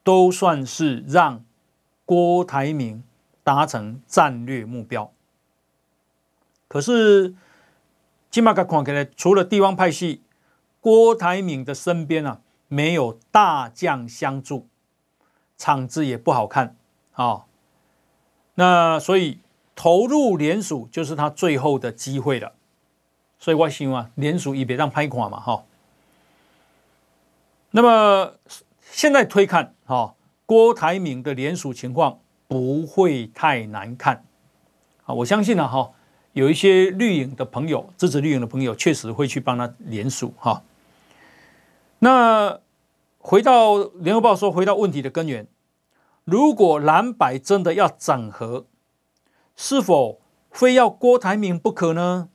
[0.03, 1.45] 都算是让
[2.05, 3.05] 郭台铭
[3.45, 5.13] 达成战略目标。
[6.67, 7.37] 可是
[8.29, 10.23] 金马卡看起来，除了地方派系。
[10.81, 14.67] 郭台铭的身边啊，没有大将相助，
[15.57, 16.75] 场子也不好看
[17.13, 17.45] 啊、
[18.55, 19.39] 那所以
[19.77, 22.55] 投入联署就是他最后的机会了。
[23.41, 25.65] 所以我希望联署也别让拍垮嘛哈、
[27.71, 28.35] 那么
[28.93, 30.15] 现在推看哈、
[30.45, 34.25] 郭台铭的联署情况不会太难看
[35.07, 35.15] 啊。
[35.15, 35.91] 我相信呢、哈，
[36.35, 40.63] 有一些绿营的朋友支持绿营的朋友，确实会去帮他联署哈。
[42.01, 42.61] 那
[43.19, 45.47] 回到联合报说，回到问题的根源，
[46.25, 48.67] 如果蓝白真的要整合，
[49.57, 50.21] 是否
[50.51, 52.29] 非要郭台铭不可呢？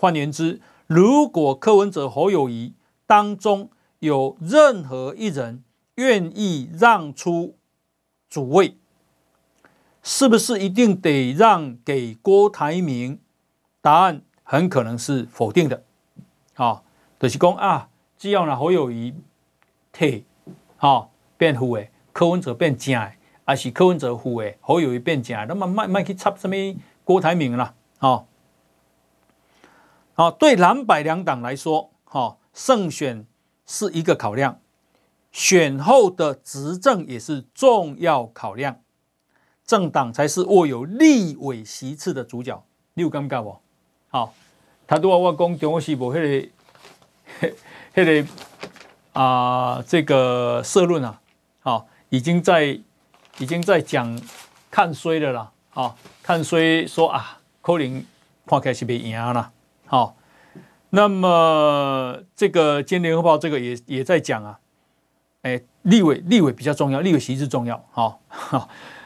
[0.00, 2.72] 换言之，如果柯文哲、侯友宜
[3.06, 5.62] 当中有任何一人
[5.96, 7.58] 愿意让出
[8.30, 8.78] 主位，
[10.02, 13.18] 是不是一定得让给郭台铭？
[13.82, 15.84] 答案很可能是否定的。
[16.54, 16.82] 好，
[17.18, 17.90] 就是讲啊。
[18.16, 19.14] 只要那侯友宜
[19.92, 20.24] 退，
[20.78, 23.12] 好变负的，柯文哲变正的，
[23.44, 26.56] 还是柯文哲护的，侯友宜变假，那么卖卖去插什么
[27.04, 27.74] 郭台铭了？
[27.98, 28.26] 好，
[30.20, 33.26] 好，对蓝白两党来说，哈，胜选
[33.64, 34.60] 是一个考量，
[35.32, 38.82] 选后的执政也是重要考量，
[39.64, 42.62] 政党才是握有立委席次的主角。
[42.92, 43.56] 你有感觉不？
[44.10, 44.34] 好，
[44.86, 46.12] 他都话我讲中国时报迄
[47.40, 47.48] 个，
[47.96, 48.28] 迄个
[49.18, 51.18] 啊，这个社论啊，
[51.60, 52.78] 好，已经在
[53.38, 54.20] 已经在讲
[54.70, 57.40] 看衰了啦，好，看衰说啊。
[57.62, 58.04] 可能
[58.46, 59.50] 看起来是被赢了，
[59.90, 60.14] 好，
[60.90, 64.60] 那么这个《今天联合报》这个也也在讲啊，
[65.42, 68.20] 哎，立委立委比较重要，立委席次重要，好，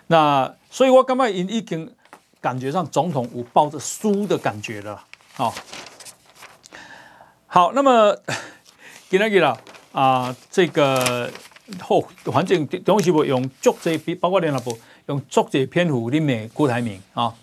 [0.09, 1.91] 那所以我刚刚已已经
[2.39, 5.55] 感觉上总统我抱着输的感觉了，好，
[7.47, 8.15] 好，那么
[9.09, 9.59] 给他给了
[9.93, 11.31] 啊，这个
[11.81, 14.77] 后反正东西不用作这包括联合报
[15.07, 17.35] 用作这篇幅里面郭台铭啊。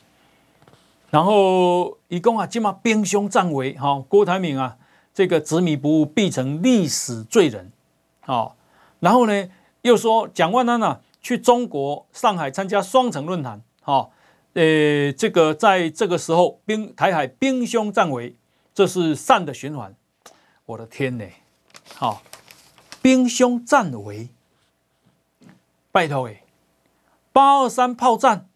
[1.11, 4.77] 然后一共啊，今嘛兵凶战危，哈，郭台铭啊，
[5.13, 7.69] 这个执迷不悟，必成历史罪人，
[8.21, 8.55] 好，
[9.01, 9.49] 然后呢，
[9.81, 14.13] 又说蒋万安啊，去中国上海参加双城论坛，好，
[14.53, 18.37] 呃，这个在这个时候兵台海兵凶战危，
[18.73, 19.93] 这是善的循环，
[20.65, 21.25] 我的天呐，
[21.93, 22.21] 好，
[23.01, 24.29] 兵凶战危，
[25.91, 26.41] 拜托诶，
[27.33, 28.47] 八二三炮战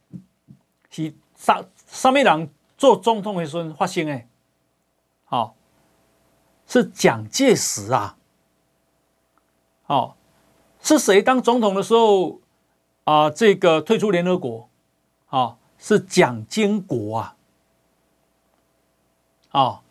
[0.89, 1.65] 是杀。
[1.95, 4.21] 什么人做总统的时候发生的？
[5.23, 5.55] 好，
[6.67, 8.17] 是蒋介石啊。
[9.83, 10.17] 好，
[10.81, 12.41] 是谁当总统的时候
[13.05, 13.29] 啊？
[13.29, 14.69] 这个退出联合国，
[15.27, 17.37] 啊，是蒋经国啊。
[19.51, 19.81] 啊，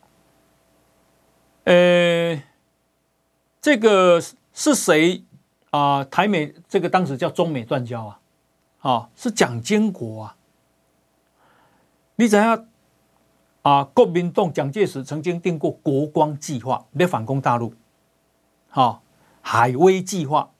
[1.64, 2.42] 呃，
[3.62, 4.20] 这个
[4.52, 5.24] 是谁
[5.70, 6.04] 啊？
[6.04, 8.20] 台美这个当时叫中美断交啊。
[8.80, 10.36] 啊，是蒋经国啊。
[12.16, 12.66] 你知影
[13.62, 13.84] 啊？
[13.92, 17.74] 国民党蒋介石曾经定过国光计划，要反攻大陆。
[18.68, 19.02] 好，
[19.40, 20.50] 海威计划，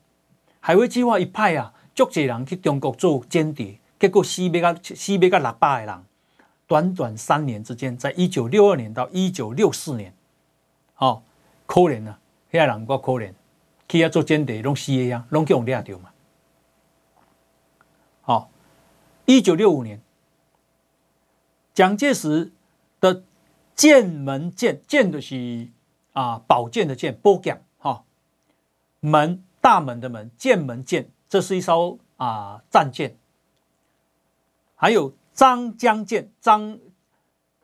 [0.58, 6.04] 海威计划一派啊，足侪人去中国做间谍，结果死别个死别个六百个人。
[6.66, 10.14] 短短三年之间，在一九六二年到一九六四年，
[10.94, 11.22] 好
[11.66, 12.18] 可怜啊！
[12.50, 13.32] 遐人够可怜，
[13.86, 16.10] 去遐做间谍，拢死的呀，拢叫人抓着嘛。
[18.22, 18.50] 好，
[19.26, 20.00] 一九六五年。
[21.74, 22.52] 蒋介石
[23.00, 23.24] 的
[23.74, 25.68] 剑门舰，剑的是
[26.12, 28.04] 啊，宝剑的剑，波剑哈，
[29.00, 33.18] 门大门的门，剑门舰，这是一艘啊战舰。
[34.76, 36.78] 还有张江舰，张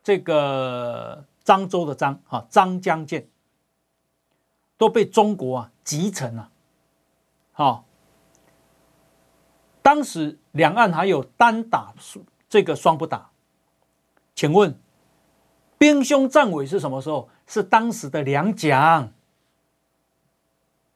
[0.03, 3.29] 这个漳州的漳哈，张江舰
[4.77, 6.51] 都被中国啊集成了。
[7.53, 7.85] 好，
[9.81, 11.93] 当时两岸还有单打
[12.49, 13.30] 这个双不打。
[14.41, 14.75] 请问，
[15.77, 17.29] 兵凶战危是什么时候？
[17.45, 18.81] 是当时的两蒋。
[18.81, 19.11] 啊、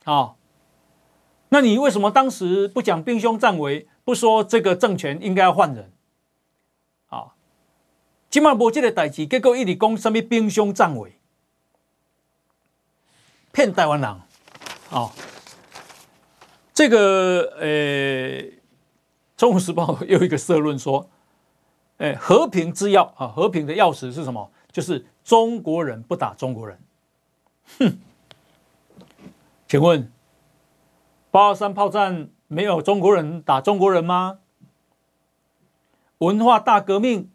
[0.03, 0.35] 哦，
[1.49, 5.93] 那你为什么当时不讲兵凶战危，不说这个政权应该要换人？
[7.09, 7.31] 啊、哦，
[8.31, 11.19] 今嘛无这个代志，结果一直讲什么兵凶战危，
[13.51, 14.09] 骗台湾人。
[14.09, 14.23] 啊、
[14.89, 15.11] 哦，
[16.73, 17.67] 这个呃，
[19.37, 21.07] 《中国时报》又一个社论说。
[21.97, 24.51] 哎，和平之钥啊，和平的钥匙是什么？
[24.71, 26.79] 就是中国人不打中国人。
[27.79, 27.97] 哼，
[29.67, 30.11] 请问
[31.31, 34.39] 八二三炮战没有中国人打中国人吗？
[36.17, 37.29] 文化大革命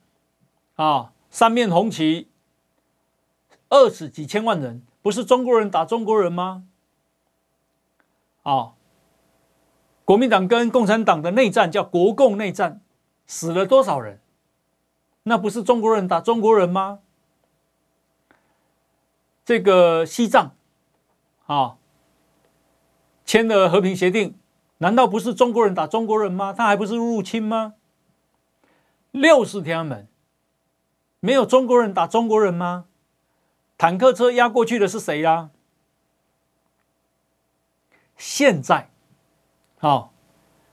[0.76, 2.28] 啊，三面红旗，
[3.70, 6.64] 饿死几千万人，不是中国人打中国人吗？
[8.42, 8.72] 啊，
[10.04, 12.82] 国民党跟共产党的内战叫国共内战，
[13.26, 14.20] 死了多少人？
[15.24, 17.00] 那不是中国人打中国人吗？
[19.44, 20.54] 这个西藏
[21.46, 21.76] 啊，
[23.26, 24.38] 签了和平协定，
[24.78, 26.52] 难道不是中国人打中国人吗？
[26.52, 27.74] 他还不是入侵吗？
[29.10, 30.08] 六四天安门，
[31.18, 32.86] 没有中国人打中国人吗？
[33.76, 35.50] 坦克车压过去的是谁呀？
[38.16, 38.90] 现在，
[39.78, 40.12] 好，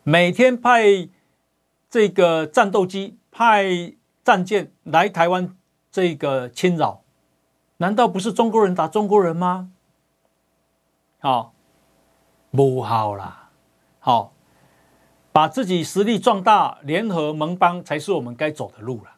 [0.03, 1.09] 每天派
[1.89, 3.95] 这个战斗机派。
[4.27, 5.55] 战舰来台湾
[5.89, 7.01] 这个侵扰，
[7.77, 9.71] 难道不是中国人打中国人吗？
[11.19, 11.53] 好，
[12.51, 13.51] 不好啦，
[13.99, 14.33] 好，
[15.31, 19.15] 把自己实力壮大，联合盟邦才是我们该走的路了。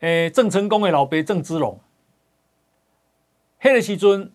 [0.00, 1.78] 诶，郑成功的老爸郑芝龙，
[3.62, 4.32] 那个时阵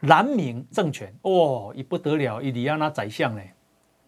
[0.00, 3.40] 南明政权哦，也不得了，伊里亚那宰相呢，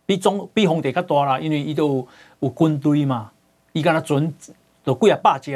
[0.08, 3.30] 比中比皇帝较大啦，因为伊都有，有军队嘛，
[3.74, 4.34] 伊敢若船
[4.82, 5.52] 都几啊百只，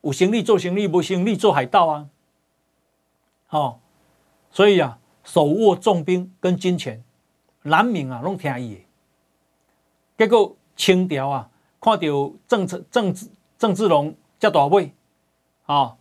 [0.00, 2.08] 有生意做生意，无生意做海盗啊，
[3.50, 3.78] 哦，
[4.50, 7.00] 所以啊，手握重兵跟金钱，
[7.62, 8.80] 人民啊拢听伊的。
[10.18, 11.48] 结果清朝啊，
[11.80, 13.14] 看到郑郑郑
[13.56, 14.90] 郑芝龙这大尾
[15.66, 15.96] 啊，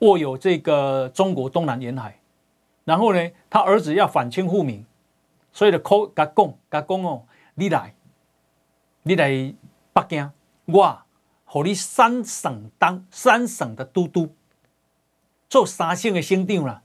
[0.00, 2.18] 握有这个中国东南沿海，
[2.84, 4.84] 然后呢，他儿子要反清复明。
[5.58, 7.92] 所以就靠甲讲，甲讲哦，你来，
[9.02, 9.28] 你来
[9.92, 10.30] 北京，
[10.66, 11.02] 我，
[11.46, 14.32] 互你三省当三省的都督，
[15.48, 16.80] 做三省的省长啦。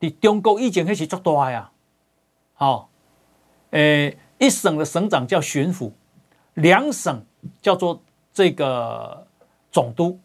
[0.00, 1.70] 伫中国以前迄是足大的呀，
[2.54, 2.90] 好，
[3.70, 5.92] 诶，一省的省长叫巡抚，
[6.54, 7.24] 两省
[7.62, 8.02] 叫做
[8.32, 9.24] 这个
[9.70, 10.18] 总督，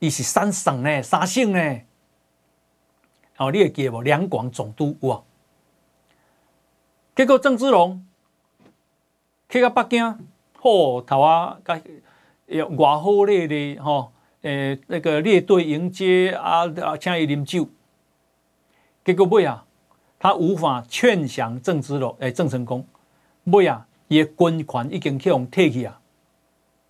[0.00, 1.80] 伊是三省呢，三省呢，
[3.36, 4.02] 哦，你会记无？
[4.02, 5.22] 两广总督哇。
[7.14, 8.04] 结果郑芝龙
[9.48, 10.26] 去到北京，
[10.58, 11.80] 吼头啊，甲
[12.76, 14.12] 外号咧咧吼，
[14.42, 17.68] 诶那个列队迎接啊啊，请伊啉酒。
[19.04, 19.64] 结果尾啊，
[20.18, 22.84] 他无法劝降郑芝龙，诶郑成功。
[23.44, 26.00] 尾啊，伊的军权已经去互摕去啊，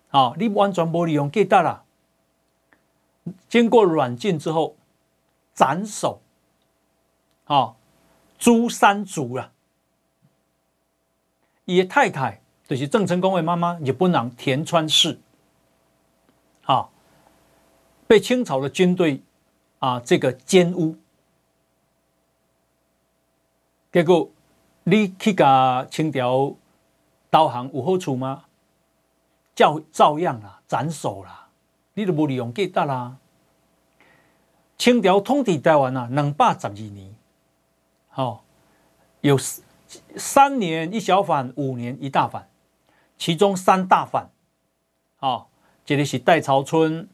[0.09, 1.83] 啊，你完全无利用价值啦。
[3.47, 4.75] 经过软禁之后，
[5.53, 6.21] 斩首，
[7.43, 7.75] 啊，
[8.39, 9.51] 诛三族了。
[11.65, 15.19] 伊的太太就是郑成功的妈妈，日本人田川氏，
[16.63, 16.89] 啊，
[18.07, 19.21] 被清朝的军队
[19.79, 20.95] 啊这个奸污，
[23.91, 24.31] 结果
[24.83, 26.55] 你去甲清朝
[27.29, 28.45] 投降有好处吗？
[29.55, 31.47] 照照样啦，斩首啦，
[31.93, 33.17] 你都无利用价值啦。
[34.77, 37.15] 清朝统治台湾啊，两百十二年，
[38.09, 38.43] 好、
[39.21, 39.37] 有。
[40.17, 42.49] 三年一小反，五年一大反，
[43.17, 44.29] 其中三大反，
[45.19, 45.45] 啊，
[45.85, 47.07] 这个是戴朝春，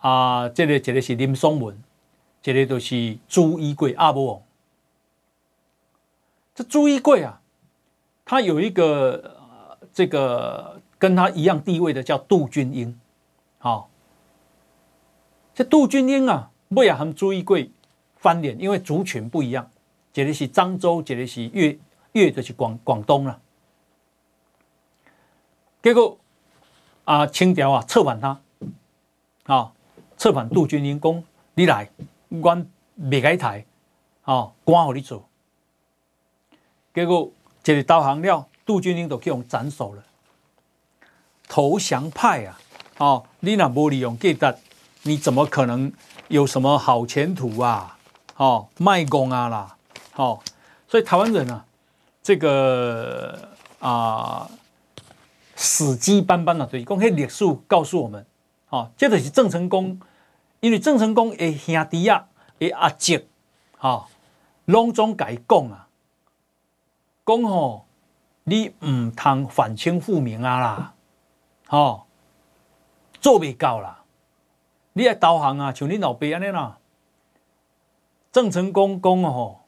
[0.00, 1.82] 啊，这个这个是林松文，
[2.42, 4.42] 这个都是朱一贵阿波王。
[6.54, 7.40] 这朱一贵啊，
[8.24, 9.36] 他有一个
[9.92, 12.98] 这个跟他一样地位的叫杜君英，
[13.58, 13.90] 好，
[15.54, 17.70] 这杜君英啊，不要和朱一贵
[18.16, 19.70] 翻脸，因为族群不一样。
[20.22, 21.78] 一个是漳州，一个是粤
[22.12, 23.38] 粤，就是广广东了。
[25.82, 26.18] 结果
[27.04, 28.40] 啊，清朝啊策反他，
[29.44, 29.72] 啊
[30.16, 31.22] 策反杜君英，讲
[31.54, 31.90] 你来，
[32.28, 33.66] 我未改台，
[34.22, 35.28] 啊官互你做。
[36.94, 37.30] 结果
[37.62, 40.02] 这里投降了，杜君英都去用斩首了。
[41.46, 42.58] 投降派啊，
[42.96, 44.56] 哦，你若无利用价值，
[45.02, 45.92] 你怎么可能
[46.28, 47.98] 有什么好前途啊？
[48.36, 49.75] 哦，卖公啊啦！
[50.16, 50.42] 好，
[50.88, 51.66] 所以台湾人啊，
[52.22, 53.50] 这个
[53.80, 54.48] 啊，
[55.54, 58.24] 死机斑斑的，对，讲迄历史告诉我们，
[58.64, 60.00] 好，这就是郑成功，
[60.60, 63.20] 因为郑成功的兄弟啊，的阿叔，
[63.76, 64.08] 哈，
[64.64, 65.86] 拢总改讲啊，
[67.26, 67.84] 讲吼，
[68.44, 70.94] 你唔通反清复明啊啦，
[71.66, 72.06] 好，
[73.20, 74.02] 做未到啦，
[74.94, 76.78] 你要投降啊，像你老爸安尼啦，
[78.32, 79.60] 郑成功讲吼。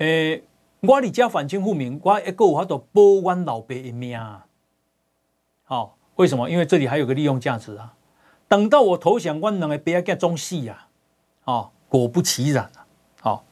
[0.00, 0.44] 诶、欸，
[0.80, 4.18] 我哩家反清复明，我一个有法度保阮老爸一命。
[5.64, 6.48] 好、哦，为什么？
[6.48, 7.94] 因为这里还有个利用价值啊。
[8.48, 10.86] 等到我投降，阮两个爸仔中死呀。
[11.44, 12.86] 哦，果不其然啊。
[13.20, 13.42] 好、哦，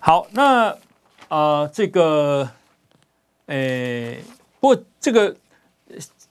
[0.00, 0.78] 好，那啊、
[1.28, 2.50] 呃，这个，
[3.48, 4.24] 诶、
[4.58, 5.36] 不过这个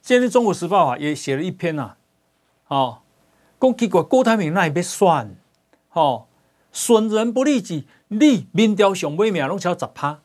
[0.01, 1.97] 今天《中国时报》啊也写了一篇呐、啊。
[2.69, 2.97] 哦，
[3.59, 5.35] 讲结果郭台铭那也别算，
[5.93, 6.25] 哦，
[6.71, 7.87] 损人不利己。
[8.13, 10.19] 你民调上尾名拢超十趴，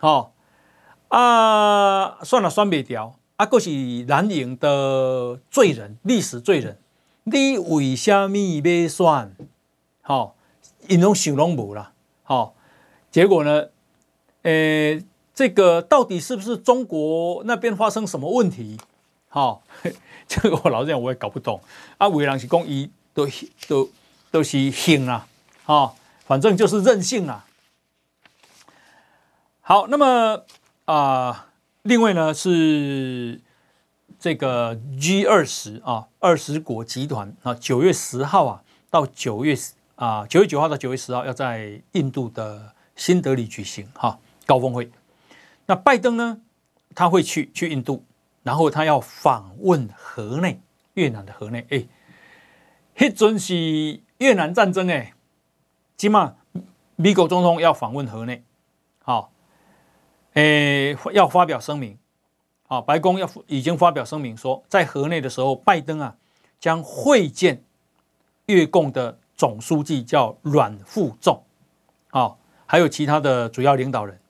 [0.00, 0.32] 吼
[1.06, 3.70] 啊，算了算不掉，啊，阁是
[4.08, 6.80] 蓝营的罪人，历史罪人，
[7.22, 9.36] 你为虾米要选？
[10.02, 10.34] 吼，
[10.88, 11.92] 因拢想拢无啦，
[12.24, 12.56] 吼，
[13.12, 13.68] 结果呢？
[14.42, 18.76] 诶、欸，这个到底是不是中国那边发生什么问题？
[19.28, 19.62] 好，
[20.26, 21.60] 这个我老实讲我也搞不懂。
[21.98, 23.28] 啊，有人是讲伊都
[23.68, 23.88] 都
[24.32, 25.24] 都是兴啦，
[25.62, 25.92] 吼。
[26.24, 27.46] 反正就是任性啊！
[29.60, 30.44] 好，那么
[30.84, 31.48] 啊、
[31.82, 33.40] 另外呢是
[34.18, 39.56] 这个 G 二十啊，二十国集团啊，九月十号啊到九月
[39.96, 44.90] 啊九月九号到九月十号要在印度的新德里举行哈、高峰会。
[45.66, 46.40] 那拜登呢，
[46.94, 48.04] 他会去去印度，
[48.42, 50.60] 然后他要访问河内
[50.94, 51.84] 越南的河内，哎，
[52.96, 55.14] 迄阵是越南战争哎。
[56.02, 56.34] 起码
[56.96, 58.42] 美国总统要访问河内，
[59.04, 59.30] 好，
[60.32, 61.96] 诶，要发表声明，
[62.66, 66.16] 啊，白宫要已经发表声明说，在河内的时候，拜登啊
[66.58, 67.62] 将会见
[68.46, 71.40] 越共的总书记叫阮富仲，
[72.10, 72.34] 啊，
[72.66, 74.20] 还有其他的主要领导人，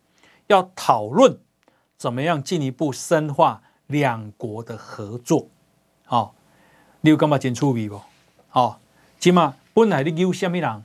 [0.48, 1.38] 要讨论
[1.96, 5.48] 怎么样进一步深化两国的合作，
[6.04, 6.34] 好，
[7.00, 7.98] 你有感觉真趣味不？
[8.50, 8.78] 好，
[9.18, 10.84] 起码本来你有什么人？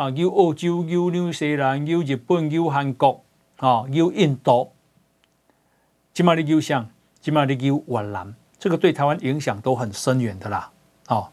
[0.00, 3.22] 啊，有澳洲，有纽西兰，有日本，有韩国，
[3.58, 4.72] 啊，有印度，
[6.14, 6.88] 起码你有像，
[7.20, 10.72] 起码你有越南，这个对台湾影响都很深远的啦。
[11.08, 11.28] 哦，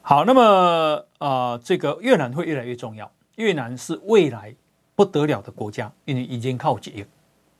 [0.00, 3.10] 好，那么啊、呃，这个越南会越来越重要。
[3.34, 4.54] 越南是未来
[4.94, 7.04] 不得了的国家，因为已经靠近。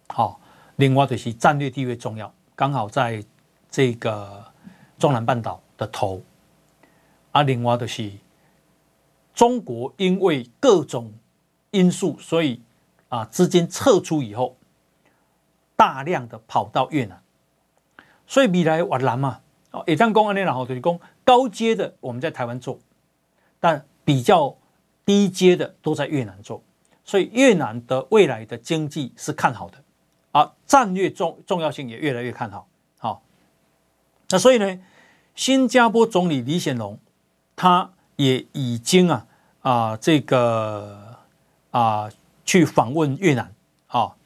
[0.06, 0.38] 好，
[0.76, 3.24] 另外就是战略地位重要，刚好在
[3.68, 4.44] 这个
[5.00, 6.22] 中南半岛的头。
[7.32, 8.12] 啊，另外就是。
[9.38, 11.12] 中国因为各种
[11.70, 12.60] 因素，所以
[13.08, 14.56] 啊，资金撤出以后，
[15.76, 17.22] 大量的跑到越南，
[18.26, 22.80] 所以未来越南嘛，哦，也当公安的然后就是讲高阶的我们在台湾做，
[23.60, 24.56] 但比较
[25.04, 26.60] 低阶的都在越南做，
[27.04, 29.78] 所以越南的未来的经济是看好的，
[30.32, 32.66] 啊，战略重重要性也越来越看好，
[32.98, 33.22] 好，
[34.30, 34.80] 那所以呢，
[35.36, 36.98] 新加坡总理李显龙
[37.54, 39.26] 他也已经啊。
[39.68, 41.18] 啊，这个
[41.72, 42.10] 啊，
[42.46, 43.52] 去访问越南
[43.88, 44.16] 啊，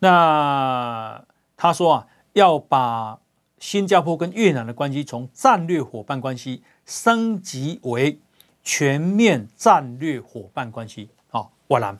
[0.00, 1.24] 那
[1.56, 3.18] 他说啊，要把
[3.58, 8.18] 新加坡跟越南的关系从战略伙伴关系升级为
[8.62, 11.98] 全面战略伙伴关系啊，越南。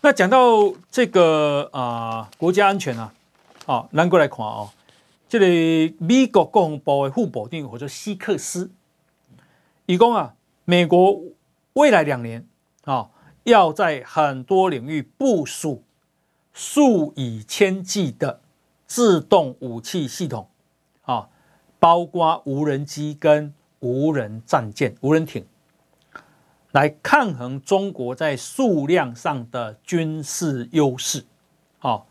[0.00, 3.12] 那讲到这个啊，国家安全啊，
[3.66, 4.70] 啊，咱过来看哦，
[5.28, 8.70] 这里美国国防部的副部长或者希克斯，
[9.84, 10.34] 一共啊。
[10.70, 11.20] 美国
[11.72, 12.46] 未来两年
[12.84, 13.10] 啊，
[13.42, 15.82] 要在很多领域部署
[16.52, 18.40] 数以千计的
[18.86, 20.48] 自动武器系统
[21.02, 21.28] 啊，
[21.80, 25.44] 包括无人机跟无人战舰、无人艇，
[26.70, 31.24] 来抗衡中国在数量上的军事优势。
[31.80, 32.06] 好，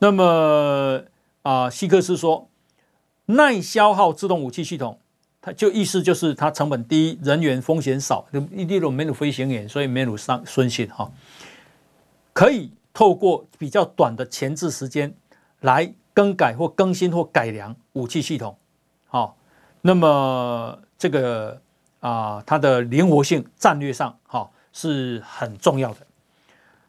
[0.00, 1.04] 那么
[1.42, 2.48] 啊，希克斯说，
[3.26, 4.98] 耐消耗自动武器系统。
[5.42, 11.10] 它就意思就是它成本低，人员风险少，一地都没有飞行员，所以没有伤损失哈。
[12.34, 15.14] 可以透过比较短的前置时间
[15.60, 18.58] 来更改或更新或改良武器系统，
[19.06, 19.38] 好，
[19.80, 21.62] 那么这个
[22.00, 26.06] 啊，它的灵活性战略上哈是很重要的。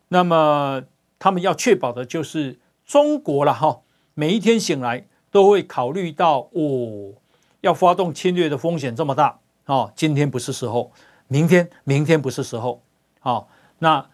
[0.10, 0.84] 那么
[1.18, 3.80] 他们要确保的就是中国了哈，
[4.14, 7.14] 每一天醒来都会考虑到哦。
[7.62, 10.92] 要发动侵略的风险这么大哦，今天不是时候，
[11.28, 12.82] 明天明天不是时候，
[13.20, 13.48] 好，
[13.80, 14.10] 那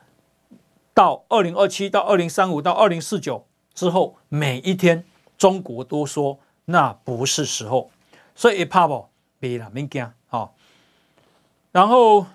[0.94, 5.04] 到二零二七到二零三五到二零四九之后，每一天
[5.38, 7.90] 中国都说那不是时候，
[8.36, 9.08] 所以怕不
[9.40, 10.50] 别了，别惊啊。
[11.72, 12.26] 然后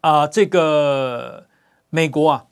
[0.00, 1.46] 啊，这个
[1.90, 2.46] 美国啊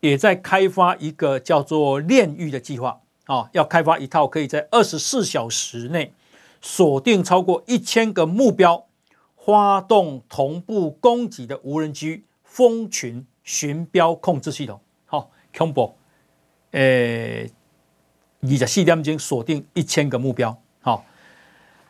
[0.00, 6.14] 也在开发一个叫做炼狱的计划啊，要开发一套可以在二十四小时内。
[6.62, 8.86] 锁定超过一千个目标，
[9.36, 14.80] 发动同步攻击的无人机蜂群寻标控制系统。
[15.04, 15.94] 好，恐怖。
[16.70, 17.50] 诶，
[18.40, 20.56] 二十四点钟锁定一千个目标。
[20.80, 21.04] 好，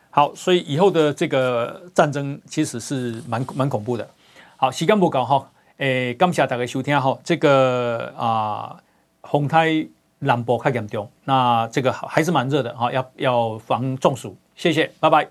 [0.09, 4.09] 好，所以以后的这个战争其实是蛮蛮恐怖的。
[4.57, 5.51] 好，时间不够哈。
[5.77, 7.17] 诶，感谢大家收听哈。
[7.23, 8.81] 这个啊，
[9.23, 9.87] 风台
[10.19, 14.35] 南部较严重，那这个还是蛮热的哈，要要防中暑。
[14.55, 15.27] 谢谢，拜拜。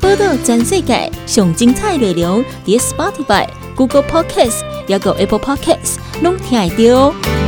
[0.00, 7.43] 播到全世界上精彩内容，点 Spotify、Google Podcast，还有 Apple Podcast，拢听得到。